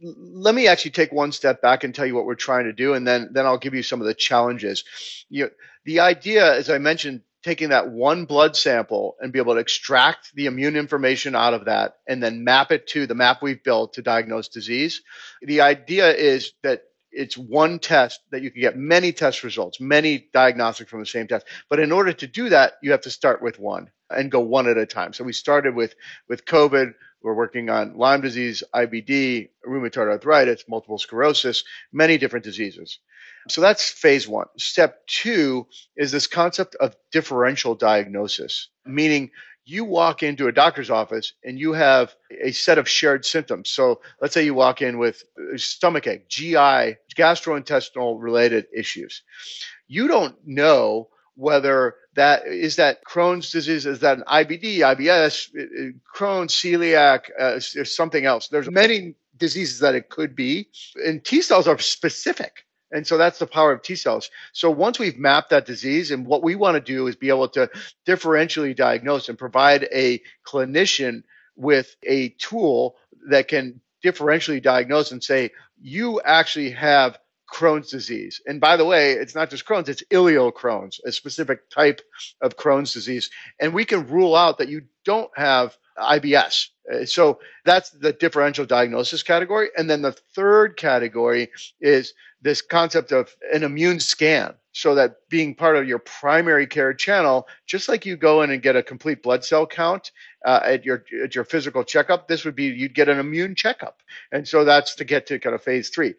let 0.00 0.54
me 0.54 0.68
actually 0.68 0.90
take 0.92 1.12
one 1.12 1.32
step 1.32 1.62
back 1.62 1.84
and 1.84 1.94
tell 1.94 2.06
you 2.06 2.14
what 2.14 2.26
we're 2.26 2.34
trying 2.34 2.64
to 2.64 2.72
do, 2.72 2.94
and 2.94 3.06
then 3.06 3.30
then 3.32 3.46
I'll 3.46 3.58
give 3.58 3.74
you 3.74 3.82
some 3.82 4.00
of 4.00 4.06
the 4.06 4.14
challenges. 4.14 4.84
You 5.28 5.44
know, 5.44 5.50
the 5.84 6.00
idea, 6.00 6.54
as 6.54 6.68
I 6.68 6.78
mentioned, 6.78 7.22
taking 7.42 7.68
that 7.68 7.90
one 7.90 8.24
blood 8.24 8.56
sample 8.56 9.16
and 9.20 9.32
be 9.32 9.38
able 9.38 9.54
to 9.54 9.60
extract 9.60 10.34
the 10.34 10.46
immune 10.46 10.76
information 10.76 11.36
out 11.36 11.54
of 11.54 11.66
that 11.66 11.98
and 12.08 12.20
then 12.20 12.42
map 12.42 12.72
it 12.72 12.88
to 12.88 13.06
the 13.06 13.14
map 13.14 13.40
we've 13.40 13.62
built 13.62 13.92
to 13.92 14.02
diagnose 14.02 14.48
disease. 14.48 15.00
The 15.40 15.60
idea 15.60 16.12
is 16.12 16.52
that 16.62 16.82
it's 17.12 17.38
one 17.38 17.78
test 17.78 18.20
that 18.32 18.42
you 18.42 18.50
can 18.50 18.60
get 18.60 18.76
many 18.76 19.12
test 19.12 19.44
results, 19.44 19.80
many 19.80 20.28
diagnostics 20.32 20.90
from 20.90 21.00
the 21.00 21.06
same 21.06 21.28
test. 21.28 21.46
But 21.70 21.78
in 21.78 21.92
order 21.92 22.12
to 22.12 22.26
do 22.26 22.48
that, 22.48 22.74
you 22.82 22.90
have 22.90 23.02
to 23.02 23.10
start 23.10 23.40
with 23.40 23.58
one 23.58 23.90
and 24.10 24.30
go 24.30 24.40
one 24.40 24.68
at 24.68 24.76
a 24.76 24.86
time. 24.86 25.12
So 25.12 25.24
we 25.24 25.32
started 25.32 25.74
with 25.74 25.94
with 26.28 26.44
COVID. 26.44 26.94
We're 27.22 27.34
working 27.34 27.70
on 27.70 27.96
Lyme 27.96 28.20
disease, 28.20 28.62
IBD, 28.74 29.48
rheumatoid 29.66 30.08
arthritis, 30.08 30.64
multiple 30.68 30.98
sclerosis, 30.98 31.64
many 31.92 32.18
different 32.18 32.44
diseases. 32.44 33.00
So 33.48 33.60
that's 33.60 33.88
phase 33.88 34.28
one. 34.28 34.46
Step 34.58 35.06
two 35.06 35.66
is 35.96 36.12
this 36.12 36.26
concept 36.26 36.74
of 36.76 36.96
differential 37.12 37.74
diagnosis, 37.74 38.68
meaning 38.84 39.30
you 39.64 39.84
walk 39.84 40.22
into 40.22 40.46
a 40.46 40.52
doctor's 40.52 40.90
office 40.90 41.32
and 41.44 41.58
you 41.58 41.72
have 41.72 42.14
a 42.42 42.52
set 42.52 42.78
of 42.78 42.88
shared 42.88 43.24
symptoms. 43.24 43.70
So 43.70 44.00
let's 44.20 44.32
say 44.32 44.44
you 44.44 44.54
walk 44.54 44.80
in 44.80 44.96
with 44.98 45.24
stomach 45.56 46.06
ache, 46.06 46.28
GI, 46.28 46.96
gastrointestinal 47.16 48.16
related 48.20 48.66
issues. 48.72 49.22
You 49.88 50.06
don't 50.06 50.36
know 50.44 51.08
whether 51.36 51.94
that 52.14 52.46
is 52.46 52.76
that 52.76 53.04
Crohn's 53.04 53.50
disease, 53.50 53.86
is 53.86 54.00
that 54.00 54.18
an 54.18 54.24
IBD, 54.26 54.78
IBS, 54.78 55.92
Crohn's, 56.14 56.52
celiac, 56.54 57.30
uh, 57.38 57.60
something 57.60 58.24
else. 58.24 58.48
There's 58.48 58.70
many 58.70 59.14
diseases 59.36 59.80
that 59.80 59.94
it 59.94 60.08
could 60.08 60.34
be, 60.34 60.68
and 61.04 61.24
T 61.24 61.42
cells 61.42 61.68
are 61.68 61.78
specific. 61.78 62.64
And 62.92 63.06
so 63.06 63.18
that's 63.18 63.38
the 63.38 63.46
power 63.46 63.72
of 63.72 63.82
T 63.82 63.96
cells. 63.96 64.30
So 64.52 64.70
once 64.70 64.98
we've 64.98 65.18
mapped 65.18 65.50
that 65.50 65.66
disease, 65.66 66.10
and 66.10 66.26
what 66.26 66.42
we 66.42 66.54
want 66.54 66.76
to 66.76 66.80
do 66.80 67.06
is 67.06 67.16
be 67.16 67.28
able 67.28 67.48
to 67.50 67.68
differentially 68.06 68.74
diagnose 68.74 69.28
and 69.28 69.38
provide 69.38 69.88
a 69.92 70.22
clinician 70.46 71.24
with 71.56 71.96
a 72.04 72.30
tool 72.30 72.96
that 73.28 73.48
can 73.48 73.80
differentially 74.04 74.62
diagnose 74.62 75.10
and 75.10 75.22
say, 75.22 75.50
you 75.80 76.20
actually 76.22 76.70
have 76.70 77.18
Crohn's 77.52 77.90
disease. 77.90 78.40
And 78.46 78.60
by 78.60 78.76
the 78.76 78.84
way, 78.84 79.12
it's 79.12 79.34
not 79.34 79.50
just 79.50 79.64
Crohn's, 79.66 79.88
it's 79.88 80.02
ileal 80.10 80.52
Crohn's, 80.52 81.00
a 81.04 81.12
specific 81.12 81.70
type 81.70 82.00
of 82.40 82.56
Crohn's 82.56 82.92
disease. 82.92 83.30
And 83.60 83.72
we 83.72 83.84
can 83.84 84.08
rule 84.08 84.34
out 84.34 84.58
that 84.58 84.68
you 84.68 84.82
don't 85.04 85.30
have 85.36 85.76
IBS. 85.98 86.68
Uh, 86.92 87.04
so 87.04 87.40
that's 87.64 87.90
the 87.90 88.12
differential 88.12 88.66
diagnosis 88.66 89.22
category. 89.22 89.68
And 89.76 89.88
then 89.88 90.02
the 90.02 90.12
third 90.12 90.76
category 90.76 91.50
is 91.80 92.14
this 92.42 92.62
concept 92.62 93.12
of 93.12 93.34
an 93.52 93.62
immune 93.62 94.00
scan. 94.00 94.54
So 94.72 94.94
that 94.96 95.16
being 95.30 95.54
part 95.54 95.76
of 95.76 95.88
your 95.88 95.98
primary 95.98 96.66
care 96.66 96.92
channel, 96.92 97.48
just 97.66 97.88
like 97.88 98.04
you 98.04 98.16
go 98.16 98.42
in 98.42 98.50
and 98.50 98.60
get 98.60 98.76
a 98.76 98.82
complete 98.82 99.22
blood 99.22 99.42
cell 99.42 99.66
count 99.66 100.12
uh, 100.44 100.60
at 100.62 100.84
your 100.84 101.02
at 101.24 101.34
your 101.34 101.44
physical 101.44 101.82
checkup, 101.82 102.28
this 102.28 102.44
would 102.44 102.54
be 102.54 102.66
you'd 102.66 102.94
get 102.94 103.08
an 103.08 103.18
immune 103.18 103.54
checkup. 103.54 104.02
And 104.30 104.46
so 104.46 104.64
that's 104.64 104.96
to 104.96 105.04
get 105.04 105.26
to 105.28 105.38
kind 105.38 105.54
of 105.54 105.62
phase 105.62 105.88
three. 105.88 106.14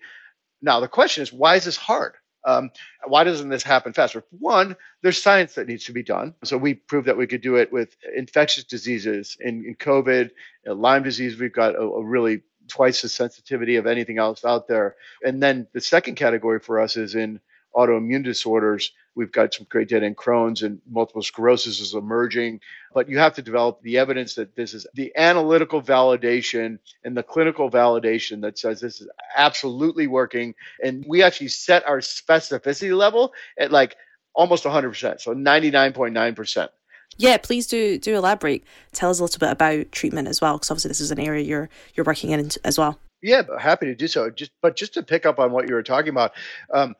Now 0.61 0.79
the 0.79 0.87
question 0.87 1.23
is, 1.23 1.33
why 1.33 1.55
is 1.55 1.65
this 1.65 1.77
hard? 1.77 2.15
Um, 2.45 2.71
why 3.05 3.25
doesn't 3.25 3.49
this 3.49 3.63
happen 3.63 3.91
faster? 3.91 4.23
One, 4.31 4.77
there's 5.01 5.21
science 5.21 5.55
that 5.55 5.67
needs 5.67 5.83
to 5.85 5.91
be 5.91 6.03
done. 6.03 6.33
So 6.45 6.57
we 6.57 6.75
proved 6.75 7.07
that 7.07 7.17
we 7.17 7.27
could 7.27 7.41
do 7.41 7.57
it 7.57 7.73
with 7.73 7.97
infectious 8.15 8.63
diseases. 8.63 9.35
In, 9.41 9.65
in 9.65 9.75
COVID, 9.75 10.31
uh, 10.65 10.73
Lyme 10.73 11.03
disease, 11.03 11.37
we've 11.37 11.51
got 11.53 11.75
a, 11.75 11.81
a 11.81 12.05
really 12.05 12.43
twice 12.69 13.01
the 13.01 13.09
sensitivity 13.09 13.75
of 13.75 13.85
anything 13.85 14.17
else 14.17 14.45
out 14.45 14.67
there. 14.67 14.95
And 15.25 15.43
then 15.43 15.67
the 15.73 15.81
second 15.81 16.15
category 16.15 16.59
for 16.59 16.79
us 16.79 16.95
is 16.95 17.15
in 17.15 17.41
autoimmune 17.75 18.23
disorders. 18.23 18.91
We've 19.17 19.31
got 19.31 19.51
some 19.51 19.65
great 19.67 19.89
data 19.89 20.05
in 20.05 20.13
Crohn's 20.13 20.61
and 20.61 20.79
multiple 20.87 21.23
sclerosis 21.23 21.79
is 21.79 21.95
emerging, 21.95 22.61
but 22.93 23.09
you 23.09 23.17
have 23.17 23.33
to 23.33 23.41
develop 23.41 23.81
the 23.81 23.97
evidence 23.97 24.35
that 24.35 24.55
this 24.55 24.75
is 24.75 24.85
the 24.93 25.11
analytical 25.17 25.81
validation 25.81 26.77
and 27.03 27.17
the 27.17 27.23
clinical 27.23 27.71
validation 27.71 28.41
that 28.41 28.59
says 28.59 28.79
this 28.79 29.01
is 29.01 29.09
absolutely 29.35 30.05
working. 30.05 30.53
And 30.83 31.03
we 31.07 31.23
actually 31.23 31.47
set 31.47 31.83
our 31.87 31.97
specificity 31.97 32.95
level 32.95 33.33
at 33.59 33.71
like 33.71 33.95
almost 34.35 34.65
100%, 34.65 35.19
so 35.19 35.33
99.9%. 35.33 36.69
Yeah, 37.17 37.37
please 37.37 37.65
do 37.65 37.97
do 37.97 38.15
elaborate. 38.15 38.63
Tell 38.91 39.09
us 39.09 39.19
a 39.19 39.23
little 39.23 39.39
bit 39.39 39.49
about 39.49 39.91
treatment 39.91 40.27
as 40.27 40.41
well, 40.41 40.57
because 40.57 40.69
obviously 40.69 40.89
this 40.89 40.99
is 40.99 41.09
an 41.09 41.19
area 41.19 41.43
you're 41.43 41.69
you're 41.95 42.03
working 42.03 42.29
in 42.29 42.51
as 42.63 42.77
well. 42.77 42.99
Yeah, 43.23 43.41
happy 43.59 43.87
to 43.87 43.95
do 43.95 44.07
so. 44.07 44.29
Just 44.29 44.51
but 44.61 44.75
just 44.75 44.93
to 44.93 45.03
pick 45.03 45.25
up 45.25 45.39
on 45.39 45.51
what 45.51 45.67
you 45.67 45.73
were 45.73 45.81
talking 45.81 46.09
about, 46.09 46.33
um, 46.71 46.95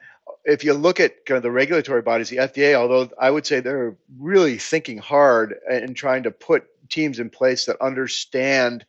if 0.46 0.64
you 0.64 0.74
look 0.74 1.00
at 1.00 1.26
kind 1.26 1.38
of 1.38 1.44
the 1.44 1.52
regulatory 1.52 2.02
bodies, 2.02 2.30
the 2.30 2.38
FDA, 2.38 2.74
although 2.74 3.10
I 3.20 3.30
would 3.30 3.46
say 3.46 3.60
they're 3.60 3.96
really 4.18 4.58
thinking 4.58 4.98
hard 4.98 5.56
and 5.70 5.96
trying 5.96 6.24
to 6.24 6.32
put 6.32 6.68
teams 6.90 7.20
in 7.20 7.30
place 7.30 7.66
that 7.66 7.80
understand 7.82 8.86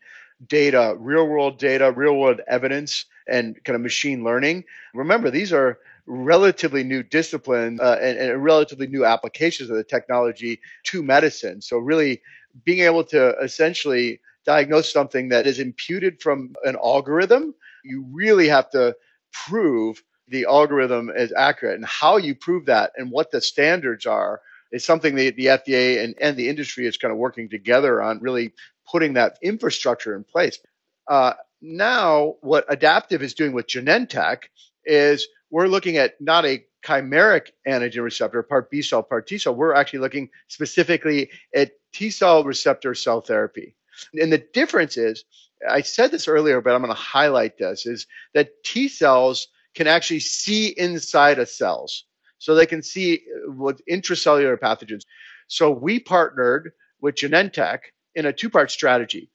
data, 0.46 0.94
real 0.98 1.26
world 1.26 1.58
data, 1.58 1.90
real 1.90 2.16
world 2.16 2.40
evidence, 2.46 3.06
and 3.26 3.62
kind 3.64 3.74
of 3.74 3.82
machine 3.82 4.22
learning. 4.22 4.64
Remember, 4.94 5.30
these 5.30 5.52
are 5.52 5.78
relatively 6.06 6.84
new 6.84 7.02
disciplines 7.02 7.80
uh, 7.80 7.98
and, 8.00 8.18
and 8.18 8.42
relatively 8.42 8.86
new 8.86 9.04
applications 9.04 9.68
of 9.68 9.76
the 9.76 9.84
technology 9.84 10.60
to 10.84 11.02
medicine. 11.02 11.60
So, 11.60 11.78
really 11.78 12.22
being 12.64 12.80
able 12.80 13.04
to 13.04 13.36
essentially 13.40 14.20
diagnose 14.46 14.90
something 14.90 15.28
that 15.28 15.46
is 15.46 15.58
imputed 15.58 16.22
from 16.22 16.54
an 16.64 16.76
algorithm, 16.76 17.54
you 17.84 18.06
really 18.10 18.48
have 18.48 18.70
to 18.70 18.96
prove 19.32 20.02
the 20.30 20.46
algorithm 20.46 21.10
is 21.14 21.32
accurate. 21.36 21.76
And 21.76 21.86
how 21.86 22.16
you 22.16 22.34
prove 22.34 22.66
that 22.66 22.92
and 22.96 23.10
what 23.10 23.30
the 23.30 23.40
standards 23.40 24.06
are 24.06 24.40
is 24.70 24.84
something 24.84 25.14
that 25.16 25.36
the 25.36 25.46
FDA 25.46 26.04
and, 26.04 26.14
and 26.20 26.36
the 26.36 26.48
industry 26.48 26.86
is 26.86 26.96
kind 26.96 27.12
of 27.12 27.18
working 27.18 27.48
together 27.48 28.02
on 28.02 28.20
really 28.20 28.52
putting 28.90 29.14
that 29.14 29.38
infrastructure 29.42 30.14
in 30.14 30.24
place. 30.24 30.58
Uh, 31.06 31.32
now, 31.60 32.34
what 32.40 32.66
Adaptive 32.68 33.22
is 33.22 33.34
doing 33.34 33.52
with 33.52 33.66
Genentech 33.66 34.44
is 34.84 35.26
we're 35.50 35.66
looking 35.66 35.96
at 35.96 36.20
not 36.20 36.44
a 36.44 36.64
chimeric 36.84 37.48
antigen 37.66 38.02
receptor, 38.02 38.42
part 38.42 38.70
B 38.70 38.82
cell, 38.82 39.02
part 39.02 39.26
T 39.26 39.38
cell. 39.38 39.54
We're 39.54 39.74
actually 39.74 40.00
looking 40.00 40.30
specifically 40.48 41.30
at 41.54 41.72
T 41.92 42.10
cell 42.10 42.44
receptor 42.44 42.94
cell 42.94 43.20
therapy. 43.20 43.74
And 44.14 44.32
the 44.32 44.44
difference 44.52 44.96
is, 44.96 45.24
I 45.68 45.80
said 45.80 46.10
this 46.10 46.28
earlier, 46.28 46.60
but 46.60 46.74
I'm 46.74 46.82
going 46.82 46.94
to 46.94 47.00
highlight 47.00 47.58
this, 47.58 47.86
is 47.86 48.06
that 48.34 48.62
T 48.64 48.88
cells 48.88 49.48
can 49.74 49.86
actually 49.86 50.20
see 50.20 50.68
inside 50.68 51.38
of 51.38 51.48
cells. 51.48 52.04
So 52.38 52.54
they 52.54 52.66
can 52.66 52.82
see 52.82 53.16
uh, 53.16 53.52
with 53.52 53.80
intracellular 53.86 54.58
pathogens. 54.58 55.02
So 55.48 55.70
we 55.70 55.98
partnered 55.98 56.72
with 57.00 57.16
Genentech 57.16 57.80
in 58.14 58.26
a 58.26 58.32
two 58.32 58.50
part 58.50 58.70
strategy. 58.70 59.30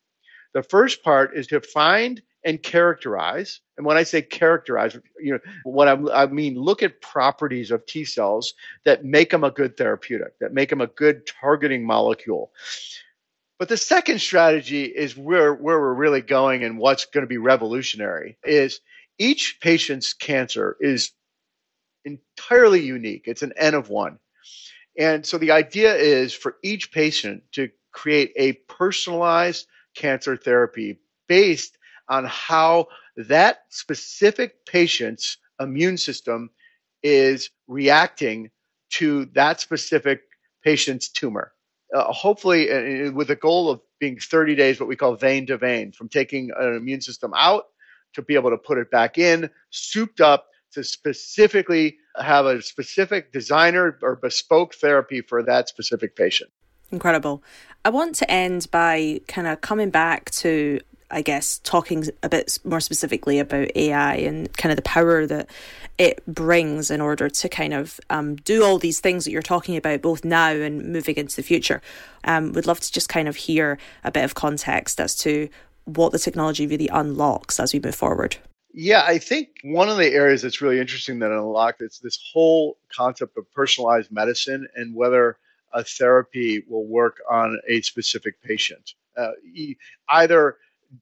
The 0.54 0.64
first 0.64 1.04
part 1.04 1.36
is 1.36 1.48
to 1.48 1.62
find 1.62 2.22
and 2.46 2.62
characterize. 2.62 3.62
And 3.78 3.86
when 3.86 3.98
I 3.98 4.04
say 4.04 4.22
characterize, 4.22 4.98
you 5.20 5.34
know, 5.34 5.40
what 5.64 5.88
I, 5.88 6.24
I, 6.24 6.26
mean, 6.28 6.56
look 6.56 6.84
at 6.84 7.02
properties 7.02 7.72
of 7.72 7.86
T 7.86 8.06
cells 8.06 8.54
that 8.86 9.06
make 9.06 9.32
them 9.32 9.44
a 9.44 9.52
good 9.52 9.78
therapeutic, 9.78 10.38
that 10.40 10.54
make 10.54 10.70
them 10.70 10.82
a 10.82 10.88
good 10.88 11.26
targeting 11.26 11.86
molecule. 11.86 12.52
But 13.60 13.70
the 13.70 13.78
second 13.78 14.20
strategy 14.20 14.84
is 14.84 15.16
where, 15.16 15.54
where 15.54 15.80
we're 15.80 15.94
really 15.94 16.22
going 16.22 16.64
and 16.64 16.78
what's 16.78 17.06
going 17.06 17.24
to 17.24 17.28
be 17.28 17.38
revolutionary 17.38 18.38
is 18.44 18.82
each 19.18 19.60
patient's 19.62 20.14
cancer 20.14 20.78
is 20.80 21.12
entirely 22.06 22.82
unique. 22.82 23.24
It's 23.26 23.44
an 23.44 23.54
N 23.58 23.74
of 23.74 23.90
one. 23.90 24.20
And 24.98 25.26
so 25.26 25.38
the 25.38 25.52
idea 25.52 25.96
is 25.96 26.34
for 26.34 26.58
each 26.64 26.92
patient 26.92 27.44
to 27.54 27.70
create 27.92 28.32
a 28.36 28.54
personalized 28.68 29.68
cancer 29.96 30.36
therapy 30.36 31.00
based 31.28 31.78
on 32.10 32.26
how 32.26 32.88
that 33.16 33.62
specific 33.70 34.66
patient's 34.66 35.38
immune 35.60 35.98
system 35.98 36.50
is 37.02 37.50
reacting 37.68 38.50
to 38.92 39.26
that 39.34 39.60
specific 39.60 40.22
patient's 40.64 41.10
tumor. 41.10 41.54
Uh, 41.94 42.12
hopefully, 42.12 42.72
uh, 42.72 43.12
with 43.12 43.28
the 43.28 43.36
goal 43.36 43.70
of 43.70 43.82
being 44.00 44.18
30 44.20 44.56
days, 44.56 44.80
what 44.80 44.90
we 44.90 44.96
call 44.96 45.16
vein 45.16 45.46
to 45.46 45.58
vein, 45.58 45.92
from 45.92 46.10
taking 46.10 46.52
an 46.58 46.76
immune 46.76 47.02
system 47.02 47.32
out 47.36 47.66
to 48.14 48.22
be 48.22 48.36
able 48.36 48.50
to 48.50 48.58
put 48.58 48.78
it 48.78 48.92
back 48.92 49.18
in, 49.18 49.50
souped 49.70 50.22
up 50.22 50.48
to 50.74 50.84
specifically 50.84 51.98
have 52.18 52.46
a 52.46 52.62
specific 52.62 53.32
designer 53.32 53.98
or 54.02 54.16
bespoke 54.16 54.76
therapy 54.76 55.22
for 55.22 55.44
that 55.44 55.70
specific 55.70 56.16
patient. 56.16 56.50
Incredible. 56.92 57.44
I 57.86 57.90
want 57.90 58.16
to 58.16 58.30
end 58.30 58.70
by 58.72 59.22
kind 59.28 59.48
of 59.48 59.62
coming 59.62 59.90
back 59.90 60.30
to 60.32 60.80
I 61.14 61.22
guess, 61.22 61.60
talking 61.60 62.06
a 62.24 62.30
bit 62.30 62.58
more 62.64 62.80
specifically 62.80 63.38
about 63.38 63.70
AI 63.76 64.16
and 64.16 64.52
kind 64.58 64.72
of 64.72 64.78
the 64.78 64.82
power 64.82 65.28
that 65.28 65.48
it 66.00 66.26
brings 66.26 66.90
in 66.90 67.02
order 67.02 67.30
to 67.30 67.50
kind 67.50 67.74
of 67.74 68.00
um, 68.10 68.36
do 68.38 68.64
all 68.64 68.80
these 68.80 69.00
things 69.00 69.24
that 69.24 69.32
you're 69.32 69.44
talking 69.44 69.78
about, 69.78 70.02
both 70.02 70.26
now 70.26 70.50
and 70.50 70.92
moving 70.92 71.16
into 71.16 71.36
the 71.36 71.44
future. 71.44 71.82
Um, 72.24 72.52
would 72.54 72.66
love 72.66 72.80
to 72.80 72.92
just 72.92 73.10
kind 73.10 73.28
of 73.28 73.36
hear 73.36 73.78
a 74.04 74.12
bit 74.12 74.24
of 74.24 74.34
context 74.34 75.00
as 75.00 75.16
to 75.18 75.50
what 75.86 76.12
the 76.12 76.20
technology 76.20 76.68
really 76.68 76.88
unlocks 76.88 77.60
as 77.60 77.74
we 77.74 77.80
move 77.80 77.96
forward. 77.96 78.38
Yeah, 78.74 79.04
I 79.06 79.20
think 79.20 79.50
one 79.64 79.88
of 79.88 79.98
the 79.98 80.14
areas 80.14 80.42
that's 80.42 80.62
really 80.62 80.80
interesting 80.80 81.20
that 81.20 81.32
unlocked 81.32 81.82
is 81.82 82.00
this 82.00 82.20
whole 82.34 82.78
concept 82.92 83.38
of 83.38 83.52
personalized 83.52 84.12
medicine 84.12 84.68
and 84.76 84.96
whether 84.96 85.38
a 85.74 85.84
therapy 85.84 86.64
will 86.68 86.86
work 86.86 87.22
on 87.30 87.60
a 87.68 87.82
specific 87.82 88.42
patient. 88.42 88.94
Uh, 89.16 89.32
either 90.12 90.58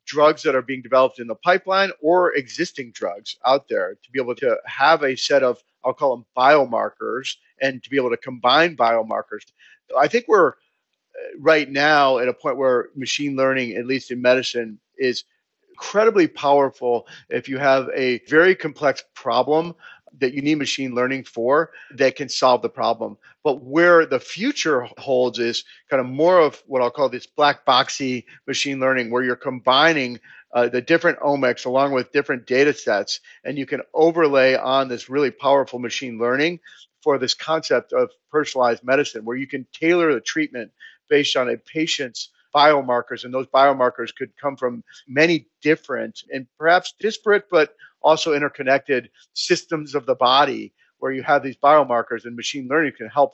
drugs 0.05 0.43
that 0.43 0.55
are 0.55 0.61
being 0.61 0.81
developed 0.81 1.19
in 1.19 1.27
the 1.27 1.35
pipeline 1.35 1.91
or 2.01 2.33
existing 2.35 2.91
drugs 2.91 3.37
out 3.45 3.67
there 3.69 3.95
to 4.03 4.11
be 4.11 4.19
able 4.19 4.35
to 4.35 4.57
have 4.65 5.03
a 5.03 5.15
set 5.15 5.43
of, 5.43 5.61
I'll 5.83 5.93
call 5.93 6.15
them 6.15 6.25
biomarkers, 6.37 7.35
and 7.61 7.81
to 7.83 7.89
be 7.89 7.97
able 7.97 8.09
to 8.09 8.17
combine 8.17 8.75
biomarkers. 8.75 9.45
I 9.97 10.07
think 10.07 10.25
we're 10.27 10.53
right 11.39 11.69
now 11.69 12.17
at 12.17 12.27
a 12.27 12.33
point 12.33 12.57
where 12.57 12.89
machine 12.95 13.35
learning, 13.35 13.73
at 13.73 13.85
least 13.85 14.11
in 14.11 14.21
medicine, 14.21 14.79
is 14.97 15.23
incredibly 15.69 16.27
powerful 16.27 17.07
if 17.29 17.49
you 17.49 17.57
have 17.57 17.89
a 17.95 18.19
very 18.27 18.55
complex 18.55 19.03
problem 19.15 19.73
that 20.19 20.33
you 20.33 20.41
need 20.41 20.55
machine 20.55 20.93
learning 20.93 21.23
for 21.23 21.71
that 21.95 22.15
can 22.15 22.29
solve 22.29 22.61
the 22.61 22.69
problem. 22.69 23.17
But 23.43 23.63
where 23.63 24.05
the 24.05 24.19
future 24.19 24.87
holds 24.97 25.39
is 25.39 25.63
kind 25.89 26.01
of 26.01 26.05
more 26.05 26.39
of 26.39 26.61
what 26.67 26.81
I'll 26.81 26.91
call 26.91 27.09
this 27.09 27.25
black 27.25 27.65
boxy 27.65 28.25
machine 28.45 28.79
learning, 28.79 29.09
where 29.09 29.23
you're 29.23 29.35
combining 29.35 30.19
uh, 30.53 30.67
the 30.67 30.81
different 30.81 31.19
omics 31.19 31.65
along 31.65 31.93
with 31.93 32.11
different 32.11 32.45
data 32.45 32.73
sets, 32.73 33.21
and 33.43 33.57
you 33.57 33.65
can 33.65 33.81
overlay 33.93 34.55
on 34.55 34.89
this 34.89 35.09
really 35.09 35.31
powerful 35.31 35.79
machine 35.79 36.19
learning 36.19 36.59
for 37.01 37.17
this 37.17 37.33
concept 37.33 37.93
of 37.93 38.11
personalized 38.29 38.83
medicine, 38.83 39.25
where 39.25 39.37
you 39.37 39.47
can 39.47 39.65
tailor 39.73 40.13
the 40.13 40.21
treatment 40.21 40.71
based 41.11 41.35
on 41.35 41.49
a 41.49 41.57
patient's 41.57 42.29
biomarkers, 42.55 43.23
and 43.25 43.33
those 43.33 43.47
biomarkers 43.47 44.15
could 44.15 44.31
come 44.41 44.55
from 44.55 44.83
many 45.07 45.45
different 45.61 46.23
and 46.33 46.47
perhaps 46.57 46.95
disparate 46.99 47.45
but 47.51 47.75
also 48.01 48.33
interconnected 48.33 49.09
systems 49.33 49.93
of 49.93 50.05
the 50.05 50.15
body 50.15 50.73
where 50.99 51.11
you 51.11 51.23
have 51.23 51.43
these 51.43 51.57
biomarkers 51.57 52.25
and 52.25 52.35
machine 52.35 52.67
learning 52.69 52.93
can 52.97 53.09
help 53.09 53.33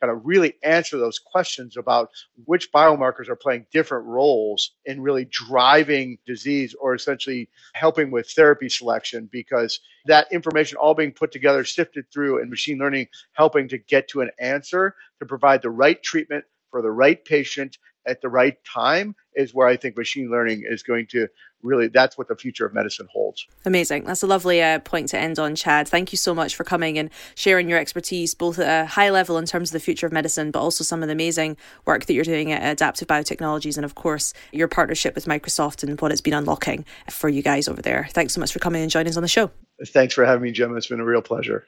kind 0.00 0.10
of 0.12 0.22
really 0.24 0.54
answer 0.62 0.96
those 0.96 1.18
questions 1.18 1.76
about 1.76 2.08
which 2.46 2.72
biomarkers 2.72 3.28
are 3.28 3.36
playing 3.36 3.66
different 3.72 4.06
roles 4.06 4.72
in 4.86 5.00
really 5.00 5.26
driving 5.26 6.16
disease 6.26 6.74
or 6.80 6.94
essentially 6.94 7.48
helping 7.74 8.10
with 8.10 8.30
therapy 8.30 8.68
selection 8.68 9.28
because 9.30 9.80
that 10.06 10.30
information 10.32 10.78
all 10.78 10.94
being 10.94 11.12
put 11.12 11.32
together 11.32 11.64
sifted 11.64 12.04
through 12.12 12.40
and 12.40 12.48
machine 12.48 12.78
learning 12.78 13.06
helping 13.34 13.68
to 13.68 13.76
get 13.76 14.08
to 14.08 14.22
an 14.22 14.30
answer 14.38 14.94
to 15.18 15.26
provide 15.26 15.60
the 15.60 15.70
right 15.70 16.02
treatment 16.02 16.44
for 16.70 16.82
the 16.82 16.90
right 16.90 17.24
patient 17.24 17.78
at 18.06 18.20
the 18.22 18.28
right 18.28 18.56
time 18.64 19.14
is 19.34 19.54
where 19.54 19.68
I 19.68 19.76
think 19.76 19.96
machine 19.96 20.30
learning 20.30 20.64
is 20.66 20.82
going 20.82 21.06
to 21.08 21.28
really 21.62 21.88
that's 21.88 22.16
what 22.16 22.28
the 22.28 22.36
future 22.36 22.64
of 22.64 22.72
medicine 22.72 23.06
holds. 23.12 23.46
Amazing. 23.66 24.04
That's 24.04 24.22
a 24.22 24.26
lovely 24.26 24.62
uh, 24.62 24.78
point 24.80 25.08
to 25.10 25.18
end 25.18 25.38
on, 25.38 25.54
Chad. 25.54 25.86
Thank 25.86 26.12
you 26.12 26.18
so 26.18 26.34
much 26.34 26.54
for 26.54 26.64
coming 26.64 26.98
and 26.98 27.10
sharing 27.34 27.68
your 27.68 27.78
expertise, 27.78 28.34
both 28.34 28.58
at 28.58 28.84
a 28.84 28.86
high 28.86 29.10
level 29.10 29.36
in 29.38 29.44
terms 29.44 29.70
of 29.70 29.74
the 29.74 29.80
future 29.80 30.06
of 30.06 30.12
medicine, 30.12 30.50
but 30.50 30.60
also 30.60 30.84
some 30.84 31.02
of 31.02 31.08
the 31.08 31.12
amazing 31.12 31.56
work 31.84 32.06
that 32.06 32.14
you're 32.14 32.24
doing 32.24 32.52
at 32.52 32.72
Adaptive 32.72 33.08
Biotechnologies, 33.08 33.76
and 33.76 33.84
of 33.84 33.94
course, 33.94 34.32
your 34.52 34.68
partnership 34.68 35.14
with 35.14 35.26
Microsoft 35.26 35.82
and 35.82 36.00
what 36.00 36.12
it's 36.12 36.20
been 36.20 36.34
unlocking 36.34 36.84
for 37.10 37.28
you 37.28 37.42
guys 37.42 37.68
over 37.68 37.82
there. 37.82 38.08
Thanks 38.12 38.32
so 38.34 38.40
much 38.40 38.52
for 38.52 38.58
coming 38.58 38.82
and 38.82 38.90
joining 38.90 39.10
us 39.10 39.16
on 39.16 39.22
the 39.22 39.28
show. 39.28 39.50
Thanks 39.86 40.14
for 40.14 40.24
having 40.24 40.42
me, 40.42 40.52
Gemma. 40.52 40.76
It's 40.76 40.86
been 40.86 41.00
a 41.00 41.04
real 41.04 41.22
pleasure. 41.22 41.66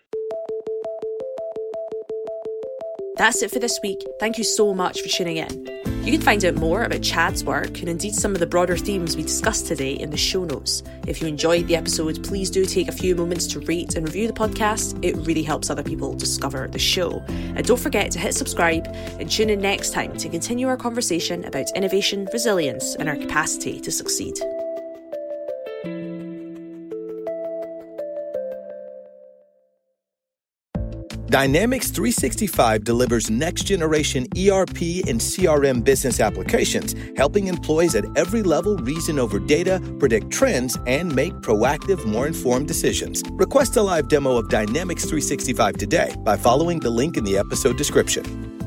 That's 3.16 3.42
it 3.42 3.50
for 3.50 3.58
this 3.58 3.78
week. 3.82 4.02
Thank 4.18 4.38
you 4.38 4.44
so 4.44 4.72
much 4.72 5.00
for 5.02 5.08
tuning 5.08 5.36
in. 5.36 5.82
You 6.04 6.10
can 6.10 6.20
find 6.20 6.44
out 6.44 6.54
more 6.54 6.82
about 6.82 7.02
Chad's 7.02 7.44
work 7.44 7.78
and 7.78 7.88
indeed 7.88 8.14
some 8.14 8.32
of 8.32 8.40
the 8.40 8.46
broader 8.46 8.76
themes 8.76 9.16
we 9.16 9.22
discussed 9.22 9.68
today 9.68 9.92
in 9.92 10.10
the 10.10 10.16
show 10.16 10.44
notes. 10.44 10.82
If 11.06 11.20
you 11.20 11.28
enjoyed 11.28 11.68
the 11.68 11.76
episode, 11.76 12.24
please 12.24 12.50
do 12.50 12.64
take 12.64 12.88
a 12.88 12.92
few 12.92 13.14
moments 13.14 13.46
to 13.48 13.60
rate 13.60 13.94
and 13.94 14.04
review 14.04 14.26
the 14.26 14.32
podcast. 14.32 14.98
It 15.04 15.14
really 15.26 15.44
helps 15.44 15.70
other 15.70 15.84
people 15.84 16.14
discover 16.14 16.66
the 16.66 16.78
show. 16.78 17.22
And 17.28 17.64
don't 17.64 17.78
forget 17.78 18.10
to 18.12 18.18
hit 18.18 18.34
subscribe 18.34 18.88
and 19.20 19.30
tune 19.30 19.50
in 19.50 19.60
next 19.60 19.92
time 19.92 20.16
to 20.16 20.28
continue 20.28 20.66
our 20.66 20.76
conversation 20.76 21.44
about 21.44 21.70
innovation, 21.76 22.26
resilience, 22.32 22.96
and 22.96 23.08
our 23.08 23.16
capacity 23.16 23.78
to 23.80 23.92
succeed. 23.92 24.34
Dynamics 31.32 31.90
365 31.90 32.84
delivers 32.84 33.30
next 33.30 33.62
generation 33.62 34.24
ERP 34.36 34.82
and 35.08 35.18
CRM 35.18 35.82
business 35.82 36.20
applications, 36.20 36.94
helping 37.16 37.46
employees 37.46 37.94
at 37.94 38.04
every 38.18 38.42
level 38.42 38.76
reason 38.76 39.18
over 39.18 39.38
data, 39.38 39.80
predict 39.98 40.30
trends, 40.30 40.76
and 40.86 41.14
make 41.16 41.32
proactive, 41.36 42.04
more 42.04 42.26
informed 42.26 42.68
decisions. 42.68 43.22
Request 43.30 43.78
a 43.78 43.82
live 43.82 44.08
demo 44.08 44.36
of 44.36 44.50
Dynamics 44.50 45.04
365 45.04 45.78
today 45.78 46.14
by 46.18 46.36
following 46.36 46.78
the 46.78 46.90
link 46.90 47.16
in 47.16 47.24
the 47.24 47.38
episode 47.38 47.78
description. 47.78 48.61